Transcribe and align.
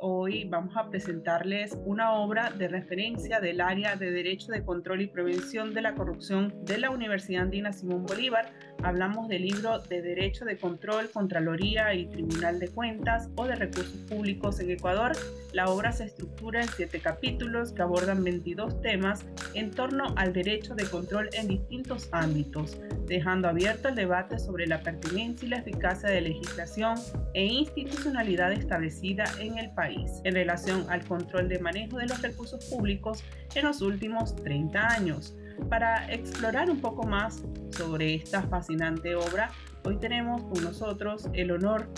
Hoy 0.00 0.44
vamos 0.44 0.76
a 0.76 0.88
presentarles 0.90 1.76
una 1.84 2.12
obra 2.12 2.50
de 2.50 2.68
referencia 2.68 3.40
del 3.40 3.60
área 3.60 3.96
de 3.96 4.12
Derecho 4.12 4.52
de 4.52 4.64
Control 4.64 5.00
y 5.02 5.08
Prevención 5.08 5.74
de 5.74 5.82
la 5.82 5.96
Corrupción 5.96 6.64
de 6.64 6.78
la 6.78 6.90
Universidad 6.90 7.42
Andina 7.42 7.72
Simón 7.72 8.06
Bolívar. 8.06 8.52
Hablamos 8.84 9.26
del 9.28 9.42
libro 9.42 9.80
de 9.80 10.02
Derecho 10.02 10.44
de 10.44 10.56
Control, 10.56 11.10
Contraloría 11.10 11.92
y 11.94 12.06
Tribunal 12.06 12.60
de 12.60 12.68
Cuentas 12.68 13.28
o 13.34 13.44
de 13.44 13.56
Recursos 13.56 14.00
Públicos 14.08 14.60
en 14.60 14.70
Ecuador. 14.70 15.12
La 15.52 15.66
obra 15.66 15.90
se 15.90 16.04
estructura 16.04 16.62
en 16.62 16.68
siete 16.68 17.00
capítulos 17.00 17.72
que 17.72 17.82
abordan 17.82 18.22
22 18.22 18.80
temas 18.80 19.26
en 19.54 19.72
torno 19.72 20.14
al 20.16 20.32
derecho 20.32 20.76
de 20.76 20.84
control 20.84 21.28
en 21.32 21.48
distintos 21.48 22.08
ámbitos, 22.12 22.78
dejando 23.06 23.48
abierto 23.48 23.88
el 23.88 23.96
debate 23.96 24.38
sobre 24.38 24.66
la 24.68 24.80
pertinencia 24.80 25.46
y 25.46 25.50
la 25.50 25.58
eficacia 25.58 26.08
de 26.08 26.20
legislación 26.20 26.96
e 27.34 27.46
institucionalidad 27.46 28.52
establecida 28.52 29.24
en 29.40 29.58
el 29.58 29.70
país 29.74 30.20
en 30.22 30.34
relación 30.34 30.86
al 30.88 31.04
control 31.04 31.48
de 31.48 31.58
manejo 31.58 31.98
de 31.98 32.06
los 32.06 32.22
recursos 32.22 32.64
públicos 32.66 33.24
en 33.56 33.64
los 33.64 33.82
últimos 33.82 34.36
30 34.36 34.88
años. 34.88 35.34
Para 35.68 36.10
explorar 36.12 36.70
un 36.70 36.80
poco 36.80 37.06
más 37.06 37.42
sobre 37.70 38.14
esta 38.14 38.42
fascinante 38.42 39.14
obra, 39.14 39.50
hoy 39.84 39.98
tenemos 39.98 40.42
con 40.42 40.64
nosotros 40.64 41.28
el 41.34 41.50
honor 41.50 41.88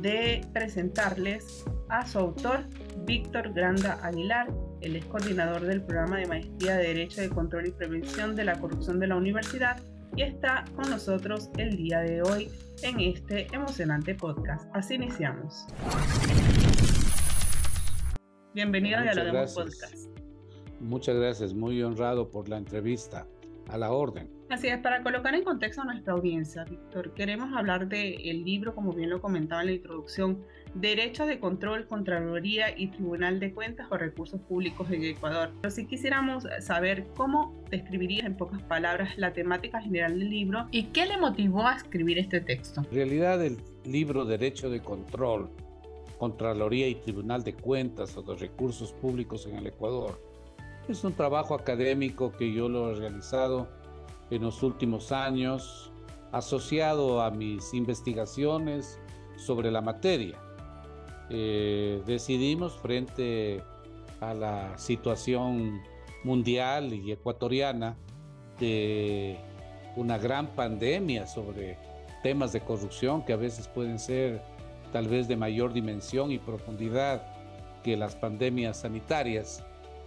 de 0.00 0.46
presentarles 0.52 1.64
a 1.88 2.06
su 2.06 2.18
autor, 2.18 2.66
Víctor 3.04 3.52
Granda 3.52 3.98
Aguilar. 4.02 4.48
Él 4.80 4.96
es 4.96 5.04
coordinador 5.06 5.62
del 5.62 5.82
programa 5.82 6.18
de 6.18 6.26
Maestría 6.26 6.76
de 6.76 6.88
Derecho 6.88 7.20
de 7.20 7.30
Control 7.30 7.66
y 7.66 7.72
Prevención 7.72 8.36
de 8.36 8.44
la 8.44 8.60
Corrupción 8.60 9.00
de 9.00 9.08
la 9.08 9.16
Universidad 9.16 9.82
y 10.14 10.22
está 10.22 10.64
con 10.74 10.88
nosotros 10.90 11.50
el 11.56 11.76
día 11.76 12.00
de 12.00 12.22
hoy 12.22 12.50
en 12.82 13.00
este 13.00 13.48
emocionante 13.52 14.14
podcast. 14.14 14.68
Así 14.74 14.94
iniciamos. 14.94 15.66
Bienvenido 18.54 18.98
a 18.98 19.02
Dialogemos 19.02 19.54
Podcast. 19.54 20.15
Muchas 20.80 21.16
gracias, 21.16 21.54
muy 21.54 21.82
honrado 21.82 22.30
por 22.30 22.48
la 22.48 22.58
entrevista. 22.58 23.26
A 23.68 23.76
la 23.76 23.90
orden. 23.90 24.30
Así 24.48 24.68
es, 24.68 24.78
para 24.78 25.02
colocar 25.02 25.34
en 25.34 25.42
contexto 25.42 25.82
a 25.82 25.86
nuestra 25.86 26.12
audiencia, 26.12 26.62
Víctor, 26.62 27.12
queremos 27.14 27.52
hablar 27.52 27.88
del 27.88 28.44
libro, 28.44 28.76
como 28.76 28.92
bien 28.92 29.10
lo 29.10 29.20
comentaba 29.20 29.62
en 29.62 29.66
la 29.66 29.72
introducción, 29.72 30.44
Derecho 30.74 31.26
de 31.26 31.40
Control, 31.40 31.88
Contraloría 31.88 32.78
y 32.78 32.86
Tribunal 32.88 33.40
de 33.40 33.52
Cuentas 33.52 33.88
o 33.90 33.96
Recursos 33.96 34.40
Públicos 34.42 34.88
en 34.92 35.02
Ecuador. 35.02 35.50
Pero 35.60 35.74
si 35.74 35.86
quisiéramos 35.86 36.46
saber 36.60 37.08
cómo 37.16 37.60
describirías 37.68 38.24
en 38.24 38.36
pocas 38.36 38.62
palabras 38.62 39.18
la 39.18 39.32
temática 39.32 39.80
general 39.82 40.16
del 40.16 40.30
libro 40.30 40.68
y 40.70 40.84
qué 40.84 41.06
le 41.06 41.18
motivó 41.18 41.66
a 41.66 41.74
escribir 41.74 42.20
este 42.20 42.40
texto. 42.40 42.82
En 42.88 42.94
realidad, 42.94 43.44
el 43.44 43.56
libro 43.84 44.24
Derecho 44.24 44.70
de 44.70 44.78
Control, 44.78 45.50
Contraloría 46.18 46.86
y 46.86 46.94
Tribunal 46.94 47.42
de 47.42 47.54
Cuentas 47.54 48.16
o 48.16 48.22
de 48.22 48.36
Recursos 48.36 48.92
Públicos 48.92 49.44
en 49.46 49.56
el 49.56 49.66
Ecuador 49.66 50.35
es 50.88 51.04
un 51.04 51.14
trabajo 51.14 51.54
académico 51.54 52.32
que 52.32 52.52
yo 52.52 52.68
lo 52.68 52.90
he 52.90 52.94
realizado 52.94 53.66
en 54.30 54.42
los 54.42 54.62
últimos 54.62 55.12
años, 55.12 55.90
asociado 56.32 57.22
a 57.22 57.30
mis 57.30 57.74
investigaciones 57.74 59.00
sobre 59.36 59.70
la 59.70 59.80
materia. 59.80 60.38
Eh, 61.30 62.02
decidimos 62.06 62.74
frente 62.74 63.62
a 64.20 64.34
la 64.34 64.78
situación 64.78 65.80
mundial 66.24 66.92
y 66.92 67.12
ecuatoriana 67.12 67.96
de 68.60 69.38
una 69.96 70.18
gran 70.18 70.48
pandemia 70.48 71.26
sobre 71.26 71.78
temas 72.22 72.52
de 72.52 72.60
corrupción 72.60 73.24
que 73.24 73.32
a 73.32 73.36
veces 73.36 73.68
pueden 73.68 73.98
ser 73.98 74.42
tal 74.92 75.08
vez 75.08 75.28
de 75.28 75.36
mayor 75.36 75.72
dimensión 75.72 76.30
y 76.30 76.38
profundidad 76.38 77.22
que 77.82 77.96
las 77.96 78.14
pandemias 78.14 78.78
sanitarias 78.78 79.64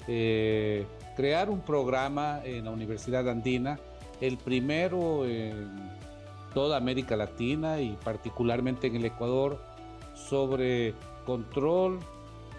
eh, 0.08 0.86
crear 1.16 1.50
un 1.50 1.62
programa 1.62 2.42
en 2.44 2.66
la 2.66 2.72
Universidad 2.72 3.28
Andina, 3.30 3.80
el 4.22 4.38
primero 4.38 5.26
en 5.26 5.70
toda 6.54 6.78
América 6.78 7.16
Latina 7.16 7.82
y 7.82 7.98
particularmente 8.04 8.88
en 8.88 8.96
el 8.96 9.06
Ecuador, 9.06 9.60
sobre 10.14 10.94
control 11.26 12.00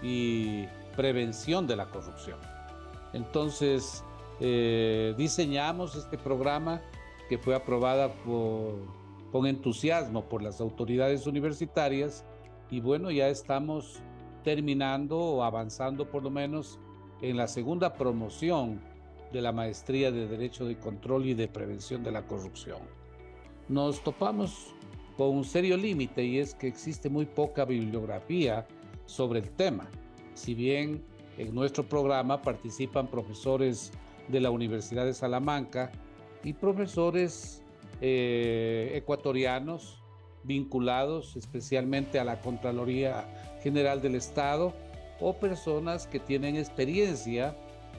y 0.01 0.65
prevención 0.95 1.67
de 1.67 1.75
la 1.75 1.85
corrupción. 1.85 2.37
Entonces, 3.13 4.03
eh, 4.39 5.13
diseñamos 5.17 5.95
este 5.95 6.17
programa 6.17 6.81
que 7.29 7.37
fue 7.37 7.55
aprobada 7.55 8.11
con 9.31 9.45
entusiasmo 9.45 10.25
por 10.25 10.41
las 10.41 10.59
autoridades 10.59 11.27
universitarias 11.27 12.25
y 12.69 12.79
bueno, 12.79 13.11
ya 13.11 13.29
estamos 13.29 14.01
terminando 14.43 15.17
o 15.17 15.43
avanzando 15.43 16.09
por 16.09 16.23
lo 16.23 16.29
menos 16.29 16.79
en 17.21 17.37
la 17.37 17.47
segunda 17.47 17.93
promoción 17.93 18.79
de 19.31 19.41
la 19.41 19.51
maestría 19.51 20.11
de 20.11 20.27
Derecho 20.27 20.65
de 20.65 20.77
Control 20.77 21.25
y 21.25 21.33
de 21.33 21.47
Prevención 21.47 22.03
de 22.03 22.11
la 22.11 22.25
Corrupción. 22.27 22.79
Nos 23.69 24.03
topamos 24.03 24.73
con 25.17 25.29
un 25.29 25.45
serio 25.45 25.77
límite 25.77 26.23
y 26.23 26.39
es 26.39 26.53
que 26.53 26.67
existe 26.67 27.09
muy 27.09 27.25
poca 27.25 27.65
bibliografía 27.65 28.67
sobre 29.05 29.39
el 29.39 29.49
tema. 29.51 29.87
Si 30.33 30.53
bien 30.53 31.03
en 31.37 31.53
nuestro 31.53 31.83
programa 31.83 32.41
participan 32.41 33.07
profesores 33.07 33.91
de 34.27 34.39
la 34.39 34.51
Universidad 34.51 35.05
de 35.05 35.13
Salamanca 35.13 35.91
y 36.43 36.53
profesores 36.53 37.63
eh, 38.01 38.91
ecuatorianos 38.95 40.01
vinculados 40.43 41.35
especialmente 41.35 42.19
a 42.19 42.23
la 42.23 42.41
Contraloría 42.41 43.27
General 43.61 44.01
del 44.01 44.15
Estado, 44.15 44.73
o 45.21 45.33
personas 45.33 46.07
que 46.07 46.19
tienen 46.19 46.57
experiencia 46.57 47.55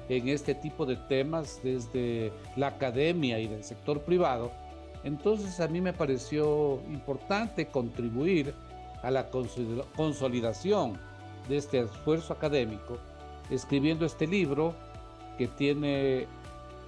en 0.08 0.28
este 0.28 0.54
tipo 0.54 0.84
de 0.84 0.96
temas 0.96 1.60
desde 1.62 2.32
la 2.56 2.68
academia 2.68 3.38
y 3.38 3.46
del 3.46 3.64
sector 3.64 4.02
privado. 4.02 4.50
Entonces 5.04 5.60
a 5.60 5.68
mí 5.68 5.80
me 5.80 5.92
pareció 5.92 6.80
importante 6.90 7.66
contribuir 7.66 8.54
a 9.02 9.10
la 9.10 9.30
consolidación 9.30 10.98
de 11.48 11.56
este 11.56 11.80
esfuerzo 11.80 12.32
académico 12.32 12.98
escribiendo 13.50 14.06
este 14.06 14.26
libro 14.26 14.74
que 15.38 15.48
tiene 15.48 16.26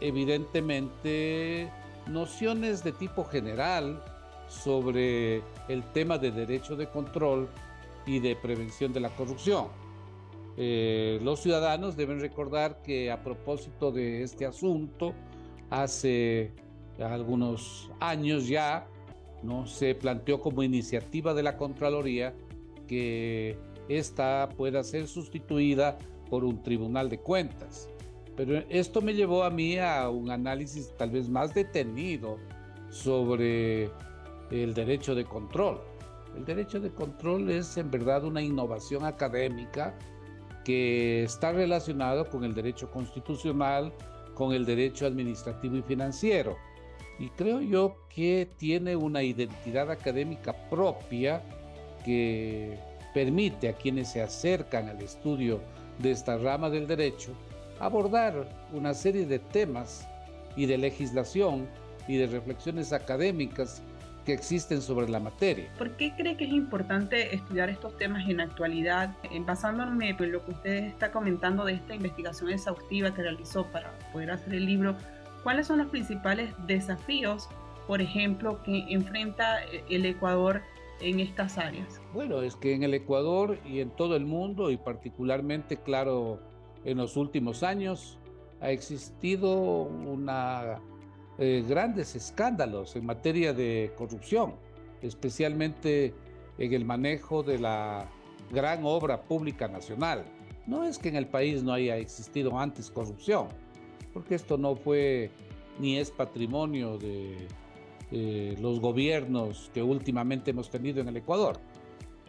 evidentemente 0.01 1.71
nociones 2.07 2.85
de 2.85 2.93
tipo 2.93 3.25
general 3.25 4.03
sobre 4.49 5.43
el 5.69 5.83
tema 5.93 6.19
de 6.19 6.31
derecho 6.31 6.77
de 6.77 6.89
control 6.89 7.49
y 8.07 8.21
de 8.21 8.37
prevención 8.37 8.93
de 8.93 9.01
la 9.01 9.09
corrupción. 9.11 9.69
Eh, 10.57 11.19
los 11.23 11.41
ciudadanos 11.41 11.97
deben 11.97 12.21
recordar 12.21 12.81
que 12.83 13.11
a 13.11 13.23
propósito 13.23 13.91
de 13.91 14.23
este 14.23 14.47
asunto, 14.47 15.15
hace 15.71 16.53
algunos 17.01 17.91
años 18.01 18.47
ya, 18.47 18.87
¿no? 19.43 19.67
se 19.67 19.95
planteó 19.95 20.41
como 20.41 20.63
iniciativa 20.63 21.35
de 21.35 21.43
la 21.43 21.57
Contraloría 21.57 22.35
que 22.87 23.59
esta 23.89 24.49
pueda 24.57 24.83
ser 24.85 25.09
sustituida 25.09 25.99
por 26.31 26.45
un 26.45 26.63
tribunal 26.63 27.09
de 27.09 27.19
cuentas. 27.19 27.89
Pero 28.37 28.59
esto 28.69 29.01
me 29.01 29.15
llevó 29.15 29.45
a 29.45 29.51
mí 29.51 29.79
a 29.79 30.09
un 30.09 30.31
análisis 30.31 30.93
tal 30.97 31.11
vez 31.11 31.29
más 31.29 31.55
detenido 31.55 32.39
sobre 32.91 33.91
el 34.51 34.75
derecho 34.75 35.15
de 35.15 35.25
control. 35.25 35.81
El 36.37 36.45
derecho 36.45 36.81
de 36.81 36.91
control 36.91 37.51
es 37.51 37.77
en 37.77 37.91
verdad 37.91 38.25
una 38.25 38.43
innovación 38.43 39.05
académica 39.05 39.97
que 40.65 41.23
está 41.23 41.53
relacionado 41.53 42.29
con 42.29 42.45
el 42.45 42.55
derecho 42.55 42.91
constitucional 42.91 43.93
con 44.35 44.53
el 44.53 44.67
derecho 44.67 45.07
administrativo 45.07 45.77
y 45.77 45.83
financiero. 45.83 46.57
Y 47.19 47.29
creo 47.31 47.61
yo 47.61 47.97
que 48.09 48.49
tiene 48.57 48.97
una 48.97 49.23
identidad 49.23 49.91
académica 49.91 50.53
propia 50.69 51.43
que 52.05 52.77
permite 53.15 53.69
a 53.69 53.75
quienes 53.75 54.11
se 54.11 54.21
acercan 54.21 54.89
al 54.89 55.01
estudio 55.01 55.61
de 56.01 56.11
esta 56.11 56.37
rama 56.37 56.69
del 56.69 56.89
derecho 56.89 57.33
abordar 57.79 58.49
una 58.73 58.95
serie 58.95 59.27
de 59.27 59.39
temas 59.39 60.09
y 60.57 60.67
de 60.67 60.79
legislación 60.79 61.69
y 62.09 62.17
de 62.17 62.27
reflexiones 62.27 62.93
académicas 62.93 63.83
que 64.25 64.33
existen 64.33 64.81
sobre 64.81 65.09
la 65.09 65.21
materia. 65.21 65.71
¿Por 65.79 65.97
qué 65.97 66.15
cree 66.17 66.37
que 66.37 66.45
es 66.45 66.53
importante 66.53 67.35
estudiar 67.35 67.69
estos 67.71 67.97
temas 67.99 68.29
en 68.29 68.39
la 68.39 68.45
actualidad? 68.45 69.15
Basándome 69.41 70.11
en 70.11 70.33
lo 70.33 70.45
que 70.45 70.51
usted 70.53 70.85
está 70.85 71.13
comentando 71.13 71.65
de 71.65 71.75
esta 71.75 71.95
investigación 71.95 72.51
exhaustiva 72.51 73.15
que 73.15 73.23
realizó 73.23 73.67
para 73.71 73.99
poder 74.13 74.31
hacer 74.31 74.55
el 74.55 74.67
libro, 74.67 74.97
¿cuáles 75.43 75.67
son 75.67 75.79
los 75.79 75.89
principales 75.89 76.53
desafíos, 76.67 77.49
por 77.87 78.01
ejemplo, 78.01 78.63
que 78.63 78.87
enfrenta 78.89 79.63
el 79.91 80.07
Ecuador 80.07 80.63
en 81.01 81.21
estas 81.21 81.59
áreas? 81.59 82.01
Bueno, 82.15 82.41
es 82.41 82.57
que 82.57 82.75
en 82.75 82.83
el 82.83 82.95
Ecuador 82.95 83.59
y 83.67 83.81
en 83.81 83.91
todo 83.91 84.17
el 84.17 84.25
mundo, 84.25 84.71
y 84.71 84.77
particularmente, 84.77 85.77
claro, 85.77 86.41
en 86.85 86.97
los 86.99 87.17
últimos 87.17 87.63
años, 87.63 88.19
ha 88.61 88.71
existido 88.71 89.83
una 89.83 90.81
eh, 91.39 91.65
grandes 91.69 92.15
escándalos 92.15 92.97
en 92.97 93.07
materia 93.07 93.53
de 93.53 93.93
corrupción, 93.97 94.55
especialmente 95.03 96.15
en 96.59 96.73
el 96.73 96.85
manejo 96.85 97.43
de 97.43 97.59
la 97.59 98.09
gran 98.51 98.85
obra 98.85 99.23
pública 99.23 99.69
nacional. 99.69 100.25
No 100.67 100.85
es 100.85 100.99
que 100.99 101.09
en 101.09 101.17
el 101.17 101.27
país 101.27 101.63
no 101.63 101.73
haya 101.73 101.97
existido 101.97 102.59
antes 102.59 102.91
corrupción, 102.91 103.49
porque 104.13 104.35
esto 104.35 104.57
no 104.57 104.77
fue 104.77 105.31
ni 105.79 105.99
es 105.99 106.11
patrimonio 106.11 106.99
de 106.99 107.49
los 108.61 108.79
gobiernos 108.79 109.73
que 109.75 109.83
últimamente 109.83 110.53
hemos 110.53 110.71
tenido 110.71 111.01
en 111.01 111.09
el 111.09 111.17
Ecuador. 111.17 111.59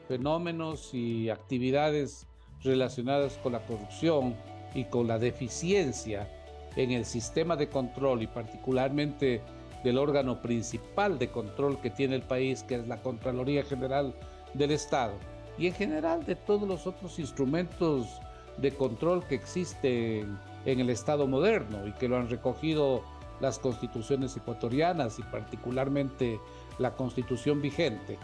Fenómenos 0.08 0.96
y 0.96 1.30
actividades 1.30 2.26
relacionadas 2.64 3.38
con 3.38 3.54
la 3.54 3.64
corrupción 3.66 4.36
y 4.74 4.86
con 4.86 5.08
la 5.08 5.20
deficiencia 5.20 6.28
en 6.76 6.92
el 6.92 7.06
sistema 7.06 7.56
de 7.56 7.70
control 7.70 8.22
y 8.22 8.28
particularmente 8.28 9.42
del 9.84 9.98
órgano 9.98 10.42
principal 10.42 11.20
de 11.20 11.30
control 11.30 11.80
que 11.80 11.90
tiene 11.90 12.16
el 12.16 12.24
país, 12.24 12.64
que 12.64 12.76
es 12.76 12.88
la 12.88 13.02
Contraloría 13.02 13.64
General 13.64 14.14
del 14.54 14.72
Estado, 14.72 15.14
y 15.58 15.68
en 15.68 15.74
general 15.74 16.26
de 16.26 16.36
todos 16.36 16.68
los 16.68 16.88
otros 16.88 17.20
instrumentos 17.20 18.20
de 18.58 18.72
control 18.72 19.26
que 19.26 19.36
existen 19.36 20.38
en 20.66 20.80
el 20.80 20.90
Estado 20.90 21.28
moderno 21.28 21.88
y 21.88 21.92
que 21.94 22.08
lo 22.08 22.18
han 22.18 22.30
recogido 22.30 23.04
las 23.40 23.60
constituciones 23.60 24.36
ecuatorianas 24.36 25.20
y 25.20 25.24
particularmente 25.24 26.40
la 26.80 26.96
constitución 26.96 27.62
vigente, 27.62 28.18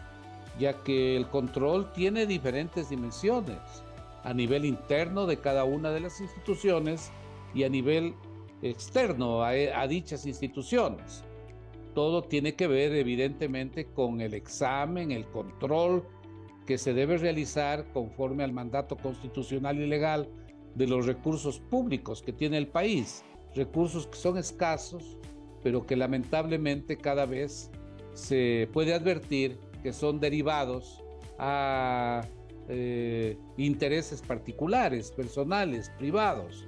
ya 0.59 0.74
que 0.74 1.15
el 1.15 1.27
control 1.27 1.92
tiene 1.94 2.25
diferentes 2.25 2.89
dimensiones 2.89 3.59
a 4.24 4.33
nivel 4.33 4.65
interno 4.65 5.25
de 5.25 5.38
cada 5.38 5.63
una 5.63 5.92
de 5.92 6.00
las 6.00 6.21
instituciones 6.21 7.12
y 7.53 7.63
a 7.63 7.69
nivel 7.69 8.15
externo 8.62 9.44
a, 9.44 9.88
dichas 9.88 10.25
instituciones. 10.25 11.24
Todo 11.94 12.24
tiene 12.24 12.56
que 12.56 12.68
ver 12.68 12.94
evidentemente 12.94 13.86
con 13.86 14.22
el 14.22 14.34
examen, 14.34 15.12
el 15.12 15.25
control 15.25 16.06
que 16.66 16.78
se 16.78 16.94
debe 16.94 17.18
realizar 17.18 17.86
conforme 17.92 18.44
al 18.44 18.54
mandato 18.54 18.96
constitucional 18.96 19.78
y 19.80 19.88
legal 19.88 20.30
de 20.75 20.88
los 20.88 21.06
recursos 21.06 21.60
públicos 21.60 22.22
que 22.22 22.31
tiene 22.31 22.58
el 22.58 22.68
país, 22.68 23.24
recursos 23.56 24.08
que 24.08 24.18
son 24.18 24.38
escasos, 24.38 25.18
pero 25.63 25.86
que 25.86 25.96
lamentablemente 25.96 26.98
cada 26.98 27.25
vez 27.25 27.69
se 28.13 28.69
puede 28.72 28.94
advertir 28.94 29.58
que 29.84 29.92
son 29.92 30.19
derivados 30.19 31.04
a 31.38 32.22
eh, 32.69 33.38
intereses 33.58 34.22
particulares, 34.22 35.12
personales, 35.12 35.92
privados, 35.98 36.68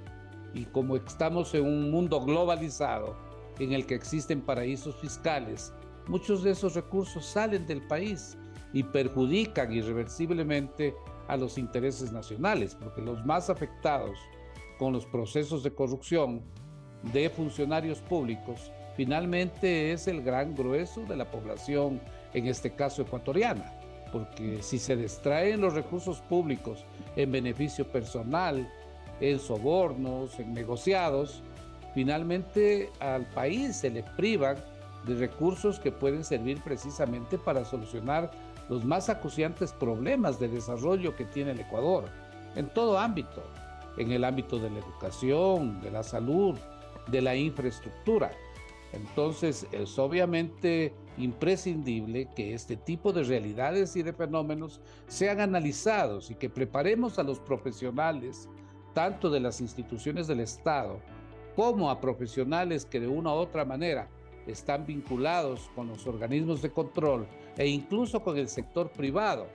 y 0.54 0.64
como 0.66 0.96
estamos 0.96 1.52
en 1.54 1.66
un 1.66 1.90
mundo 1.90 2.20
globalizado 2.24 3.16
en 3.58 3.72
el 3.72 3.86
que 3.86 3.94
existen 3.94 4.40
paraísos 4.40 4.96
fiscales, 4.96 5.72
muchos 6.06 6.42
de 6.42 6.52
esos 6.52 6.74
recursos 6.74 7.26
salen 7.26 7.66
del 7.66 7.86
país 7.86 8.38
y 8.72 8.82
perjudican 8.82 9.72
irreversiblemente 9.72 10.94
a 11.28 11.36
los 11.36 11.58
intereses 11.58 12.12
nacionales, 12.12 12.74
porque 12.74 13.02
los 13.02 13.24
más 13.24 13.50
afectados 13.50 14.18
con 14.78 14.92
los 14.92 15.06
procesos 15.06 15.62
de 15.62 15.72
corrupción 15.72 16.42
de 17.12 17.30
funcionarios 17.30 18.00
públicos 18.00 18.72
finalmente 18.96 19.92
es 19.92 20.06
el 20.08 20.22
gran 20.22 20.54
grueso 20.54 21.04
de 21.04 21.16
la 21.16 21.30
población, 21.30 22.00
en 22.32 22.46
este 22.46 22.74
caso 22.74 23.02
ecuatoriana, 23.02 23.72
porque 24.12 24.62
si 24.62 24.78
se 24.78 24.96
distraen 24.96 25.60
los 25.60 25.74
recursos 25.74 26.20
públicos 26.22 26.84
en 27.16 27.32
beneficio 27.32 27.86
personal, 27.90 28.68
en 29.20 29.38
sobornos, 29.38 30.38
en 30.38 30.52
negociados, 30.52 31.42
finalmente 31.94 32.90
al 33.00 33.26
país 33.30 33.76
se 33.76 33.90
le 33.90 34.02
privan 34.16 34.56
de 35.06 35.14
recursos 35.14 35.78
que 35.78 35.92
pueden 35.92 36.24
servir 36.24 36.60
precisamente 36.62 37.38
para 37.38 37.64
solucionar 37.64 38.30
los 38.68 38.84
más 38.84 39.08
acuciantes 39.08 39.72
problemas 39.72 40.40
de 40.40 40.48
desarrollo 40.48 41.14
que 41.14 41.24
tiene 41.26 41.52
el 41.52 41.60
Ecuador, 41.60 42.04
en 42.56 42.72
todo 42.72 42.98
ámbito, 42.98 43.42
en 43.98 44.12
el 44.12 44.24
ámbito 44.24 44.58
de 44.58 44.70
la 44.70 44.78
educación, 44.78 45.80
de 45.80 45.90
la 45.90 46.02
salud, 46.02 46.56
de 47.08 47.20
la 47.20 47.36
infraestructura. 47.36 48.32
Entonces 48.92 49.66
es 49.72 49.98
obviamente 49.98 50.94
imprescindible 51.18 52.28
que 52.34 52.54
este 52.54 52.76
tipo 52.76 53.12
de 53.12 53.24
realidades 53.24 53.96
y 53.96 54.02
de 54.02 54.12
fenómenos 54.12 54.80
sean 55.06 55.40
analizados 55.40 56.30
y 56.30 56.36
que 56.36 56.48
preparemos 56.48 57.18
a 57.18 57.24
los 57.24 57.38
profesionales 57.40 58.48
tanto 58.94 59.28
de 59.28 59.40
las 59.40 59.60
instituciones 59.60 60.26
del 60.26 60.40
Estado 60.40 61.00
como 61.54 61.90
a 61.90 62.00
profesionales 62.00 62.86
que 62.86 63.00
de 63.00 63.08
una 63.08 63.30
u 63.30 63.36
otra 63.36 63.64
manera 63.64 64.08
están 64.46 64.86
vinculados 64.86 65.70
con 65.74 65.88
los 65.88 66.06
organismos 66.06 66.62
de 66.62 66.70
control 66.70 67.26
e 67.56 67.66
incluso 67.66 68.22
con 68.22 68.38
el 68.38 68.48
sector 68.48 68.90
privado 68.90 69.46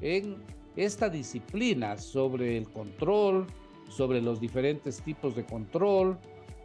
en 0.00 0.36
esta 0.76 1.08
disciplina 1.08 1.96
sobre 1.96 2.56
el 2.56 2.70
control, 2.70 3.46
sobre 3.88 4.20
los 4.20 4.40
diferentes 4.40 5.00
tipos 5.00 5.34
de 5.34 5.44
control, 5.44 6.18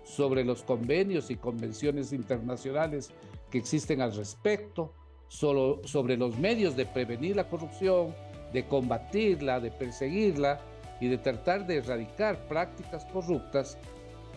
sobre 0.03 0.43
los 0.43 0.63
convenios 0.63 1.31
y 1.31 1.35
convenciones 1.35 2.11
internacionales 2.11 3.11
que 3.49 3.59
existen 3.59 4.01
al 4.01 4.15
respecto, 4.15 4.93
sobre 5.27 6.17
los 6.17 6.37
medios 6.37 6.75
de 6.75 6.85
prevenir 6.85 7.37
la 7.37 7.47
corrupción, 7.47 8.13
de 8.51 8.67
combatirla, 8.67 9.61
de 9.61 9.71
perseguirla 9.71 10.59
y 11.01 11.07
de 11.07 11.17
tratar 11.17 11.65
de 11.65 11.77
erradicar 11.77 12.37
prácticas 12.47 13.03
corruptas, 13.05 13.77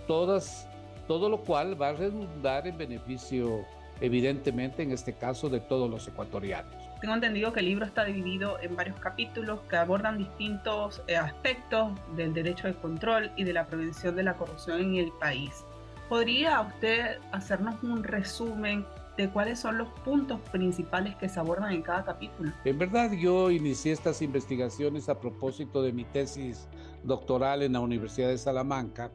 todas, 0.08 0.66
todo 1.06 1.28
lo 1.28 1.38
cual 1.42 1.80
va 1.80 1.90
a 1.90 1.92
redundar 1.92 2.66
en 2.66 2.76
beneficio, 2.76 3.64
evidentemente, 4.00 4.82
en 4.82 4.90
este 4.90 5.12
caso, 5.12 5.48
de 5.50 5.60
todos 5.60 5.88
los 5.88 6.08
ecuatorianos. 6.08 6.74
Tengo 7.02 7.14
entendido 7.14 7.52
que 7.52 7.60
el 7.60 7.66
libro 7.66 7.84
está 7.84 8.04
dividido 8.04 8.58
en 8.62 8.74
varios 8.74 8.98
capítulos 8.98 9.60
que 9.68 9.76
abordan 9.76 10.16
distintos 10.16 11.02
eh, 11.06 11.16
aspectos 11.16 11.92
del 12.16 12.32
derecho 12.32 12.66
de 12.66 12.74
control 12.74 13.30
y 13.36 13.44
de 13.44 13.52
la 13.52 13.66
prevención 13.66 14.16
de 14.16 14.22
la 14.22 14.34
corrupción 14.34 14.80
en 14.80 14.94
el 14.96 15.12
país. 15.20 15.66
¿Podría 16.08 16.62
usted 16.62 17.18
hacernos 17.30 17.82
un 17.82 18.04
resumen 18.04 18.86
de 19.16 19.30
cuáles 19.30 19.60
son 19.60 19.78
los 19.78 19.88
puntos 20.00 20.40
principales 20.50 21.14
que 21.16 21.28
se 21.28 21.38
abordan 21.38 21.72
en 21.72 21.82
cada 21.82 22.04
capítulo. 22.04 22.52
En 22.64 22.78
verdad 22.78 23.12
yo 23.12 23.50
inicié 23.50 23.92
estas 23.92 24.22
investigaciones 24.22 25.08
a 25.08 25.20
propósito 25.20 25.82
de 25.82 25.92
mi 25.92 26.04
tesis 26.04 26.68
doctoral 27.04 27.62
en 27.62 27.74
la 27.74 27.80
Universidad 27.80 28.28
de 28.28 28.38
Salamanca, 28.38 29.12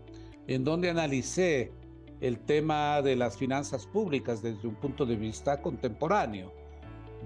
en 0.47 0.63
donde 0.63 0.89
analicé 0.89 1.73
el 2.21 2.39
tema 2.39 3.01
de 3.01 3.15
las 3.15 3.37
finanzas 3.37 3.85
públicas 3.85 4.41
desde 4.41 4.67
un 4.67 4.75
punto 4.75 5.05
de 5.05 5.15
vista 5.15 5.61
contemporáneo, 5.61 6.53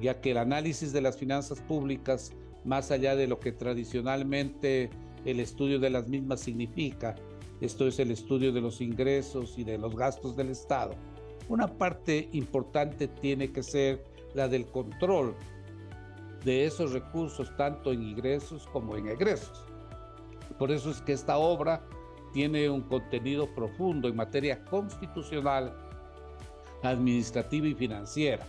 ya 0.01 0.19
que 0.19 0.31
el 0.31 0.37
análisis 0.37 0.91
de 0.93 1.01
las 1.01 1.17
finanzas 1.17 1.61
públicas, 1.61 2.33
más 2.63 2.91
allá 2.91 3.15
de 3.15 3.27
lo 3.27 3.39
que 3.39 3.51
tradicionalmente 3.51 4.89
el 5.25 5.39
estudio 5.39 5.79
de 5.79 5.89
las 5.89 6.07
mismas 6.07 6.41
significa, 6.41 7.15
esto 7.61 7.87
es 7.87 7.99
el 7.99 8.11
estudio 8.11 8.51
de 8.51 8.61
los 8.61 8.81
ingresos 8.81 9.57
y 9.57 9.63
de 9.63 9.77
los 9.77 9.95
gastos 9.95 10.35
del 10.35 10.49
Estado, 10.49 10.95
una 11.49 11.67
parte 11.67 12.29
importante 12.33 13.07
tiene 13.07 13.51
que 13.51 13.63
ser 13.63 14.05
la 14.33 14.47
del 14.47 14.65
control 14.67 15.35
de 16.43 16.65
esos 16.65 16.91
recursos, 16.91 17.55
tanto 17.55 17.91
en 17.91 18.03
ingresos 18.03 18.67
como 18.67 18.95
en 18.97 19.07
egresos. 19.07 19.65
Por 20.57 20.71
eso 20.71 20.91
es 20.91 21.01
que 21.01 21.13
esta 21.13 21.37
obra 21.37 21.81
tiene 22.33 22.69
un 22.69 22.81
contenido 22.81 23.47
profundo 23.53 24.07
en 24.07 24.15
materia 24.15 24.63
constitucional, 24.65 25.73
administrativa 26.81 27.67
y 27.67 27.73
financiera. 27.73 28.45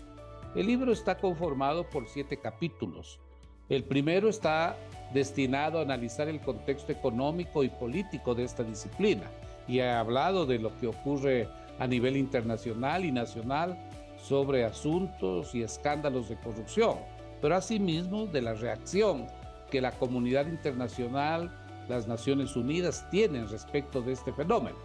El 0.55 0.67
libro 0.67 0.93
está 0.93 1.17
conformado 1.17 1.89
por 1.89 2.09
siete 2.09 2.39
capítulos. 2.39 3.21
El 3.69 3.85
primero 3.85 4.29
está 4.29 4.77
destinado 5.13 5.79
a 5.79 5.83
analizar 5.83 6.29
el 6.29 6.41
contexto 6.41 6.93
económico 6.93 7.63
y 7.63 7.69
político 7.69 8.35
de 8.35 8.45
esta 8.45 8.63
disciplina 8.63 9.31
y 9.67 9.79
he 9.79 9.91
hablado 9.91 10.47
de 10.47 10.59
lo 10.59 10.77
que 10.79 10.87
ocurre 10.89 11.49
a 11.79 11.87
nivel 11.87 12.17
internacional 12.17 13.05
y 13.05 13.13
nacional 13.13 13.79
sobre 14.17 14.65
asuntos 14.65 15.55
y 15.55 15.63
escándalos 15.63 16.29
de 16.29 16.37
corrupción, 16.37 16.99
pero 17.41 17.57
asimismo 17.57 18.27
de 18.27 18.43
la 18.43 18.55
reacción 18.55 19.27
que 19.71 19.81
la 19.81 19.93
comunidad 19.93 20.47
internacional, 20.47 21.51
las 21.89 22.07
Naciones 22.07 22.57
Unidas 22.57 23.07
tienen 23.11 23.49
respecto 23.49 24.01
de 24.01 24.13
este 24.13 24.33
fenómeno. 24.33 24.77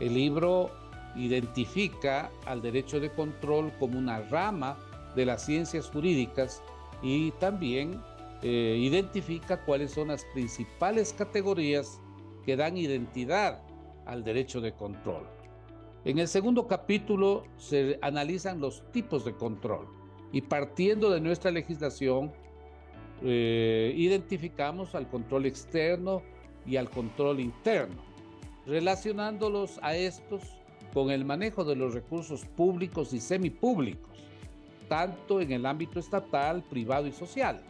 El 0.00 0.14
libro 0.14 0.70
identifica 1.14 2.30
al 2.46 2.60
derecho 2.60 2.98
de 2.98 3.10
control 3.10 3.72
como 3.78 3.98
una 3.98 4.20
rama 4.22 4.76
de 5.14 5.26
las 5.26 5.44
ciencias 5.44 5.88
jurídicas 5.88 6.62
y 7.02 7.30
también 7.32 8.00
eh, 8.42 8.76
identifica 8.78 9.64
cuáles 9.64 9.92
son 9.92 10.08
las 10.08 10.24
principales 10.34 11.12
categorías 11.12 12.00
que 12.44 12.56
dan 12.56 12.76
identidad 12.76 13.62
al 14.06 14.24
derecho 14.24 14.60
de 14.60 14.72
control. 14.72 15.24
En 16.04 16.18
el 16.18 16.28
segundo 16.28 16.66
capítulo 16.66 17.44
se 17.56 17.98
analizan 18.02 18.60
los 18.60 18.82
tipos 18.92 19.24
de 19.24 19.32
control 19.32 19.88
y 20.32 20.42
partiendo 20.42 21.08
de 21.08 21.18
nuestra 21.18 21.50
legislación 21.50 22.30
eh, 23.22 23.94
identificamos 23.96 24.94
al 24.94 25.08
control 25.08 25.46
externo 25.46 26.20
y 26.66 26.76
al 26.76 26.90
control 26.90 27.40
interno, 27.40 28.02
relacionándolos 28.66 29.78
a 29.80 29.96
estos 29.96 30.42
con 30.92 31.10
el 31.10 31.24
manejo 31.24 31.64
de 31.64 31.74
los 31.74 31.94
recursos 31.94 32.44
públicos 32.44 33.14
y 33.14 33.20
semipúblicos, 33.20 34.28
tanto 34.90 35.40
en 35.40 35.52
el 35.52 35.64
ámbito 35.64 36.00
estatal, 36.00 36.62
privado 36.64 37.06
y 37.06 37.12
social, 37.12 37.62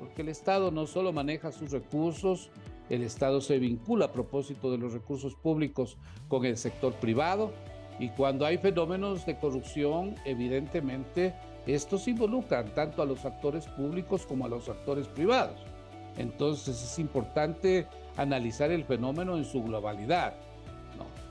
porque 0.00 0.22
el 0.22 0.30
Estado 0.30 0.72
no 0.72 0.88
solo 0.88 1.12
maneja 1.12 1.52
sus 1.52 1.70
recursos, 1.70 2.50
el 2.90 3.02
Estado 3.02 3.40
se 3.40 3.58
vincula 3.58 4.06
a 4.06 4.12
propósito 4.12 4.70
de 4.70 4.78
los 4.78 4.94
recursos 4.94 5.34
públicos 5.36 5.96
con 6.28 6.44
el 6.44 6.56
sector 6.56 6.94
privado 6.94 7.52
y 7.98 8.08
cuando 8.10 8.46
hay 8.46 8.58
fenómenos 8.58 9.26
de 9.26 9.36
corrupción, 9.36 10.14
evidentemente 10.24 11.34
estos 11.66 12.06
involucran 12.08 12.72
tanto 12.74 13.02
a 13.02 13.06
los 13.06 13.24
actores 13.24 13.66
públicos 13.66 14.24
como 14.24 14.46
a 14.46 14.48
los 14.48 14.68
actores 14.68 15.08
privados. 15.08 15.60
Entonces 16.16 16.82
es 16.82 16.98
importante 16.98 17.86
analizar 18.16 18.70
el 18.70 18.84
fenómeno 18.84 19.36
en 19.36 19.44
su 19.44 19.62
globalidad. 19.62 20.34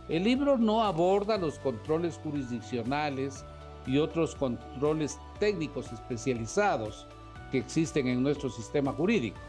El 0.09 0.23
libro 0.23 0.57
no 0.57 0.83
aborda 0.83 1.37
los 1.37 1.59
controles 1.59 2.17
jurisdiccionales 2.23 3.45
y 3.85 3.97
otros 3.97 4.35
controles 4.35 5.17
técnicos 5.39 5.91
especializados 5.91 7.07
que 7.51 7.57
existen 7.57 8.07
en 8.07 8.23
nuestro 8.23 8.49
sistema 8.49 8.91
jurídico 8.93 9.39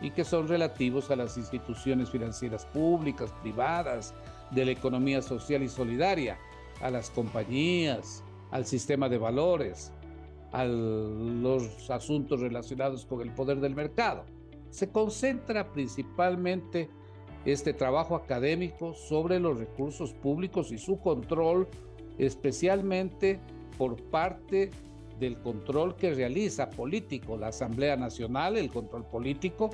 y 0.00 0.10
que 0.10 0.24
son 0.24 0.46
relativos 0.46 1.10
a 1.10 1.16
las 1.16 1.36
instituciones 1.36 2.10
financieras 2.10 2.66
públicas, 2.66 3.32
privadas, 3.42 4.14
de 4.50 4.64
la 4.64 4.70
economía 4.70 5.22
social 5.22 5.62
y 5.62 5.68
solidaria, 5.68 6.38
a 6.80 6.90
las 6.90 7.10
compañías, 7.10 8.24
al 8.50 8.66
sistema 8.66 9.08
de 9.08 9.18
valores, 9.18 9.92
a 10.52 10.64
los 10.64 11.90
asuntos 11.90 12.40
relacionados 12.40 13.04
con 13.04 13.20
el 13.20 13.32
poder 13.32 13.60
del 13.60 13.74
mercado. 13.74 14.24
Se 14.70 14.90
concentra 14.90 15.72
principalmente 15.72 16.88
este 17.44 17.72
trabajo 17.72 18.14
académico 18.16 18.94
sobre 18.94 19.38
los 19.38 19.58
recursos 19.58 20.12
públicos 20.12 20.72
y 20.72 20.78
su 20.78 20.98
control, 21.00 21.68
especialmente 22.18 23.40
por 23.76 23.96
parte 24.10 24.70
del 25.18 25.38
control 25.38 25.96
que 25.96 26.14
realiza 26.14 26.70
político 26.70 27.36
la 27.36 27.48
Asamblea 27.48 27.96
Nacional, 27.96 28.56
el 28.56 28.70
control 28.70 29.04
político, 29.04 29.70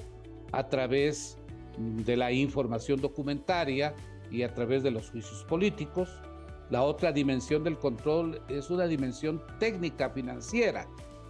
a 0.53 0.69
través 0.69 1.39
de 1.79 2.17
la 2.17 2.33
información 2.33 3.01
documentaria 3.01 3.95
y 4.31 4.43
a 4.43 4.55
través 4.55 4.83
de 4.83 4.91
los 4.91 5.11
juicios 5.11 5.45
políticos. 5.45 6.09
La 6.71 6.83
otra 6.83 7.13
dimensión 7.13 7.65
del 7.65 7.79
control 7.79 8.41
es 8.49 8.71
una 8.71 8.87
dimensión 8.87 9.43
técnica 9.59 10.11
financiera 10.11 10.87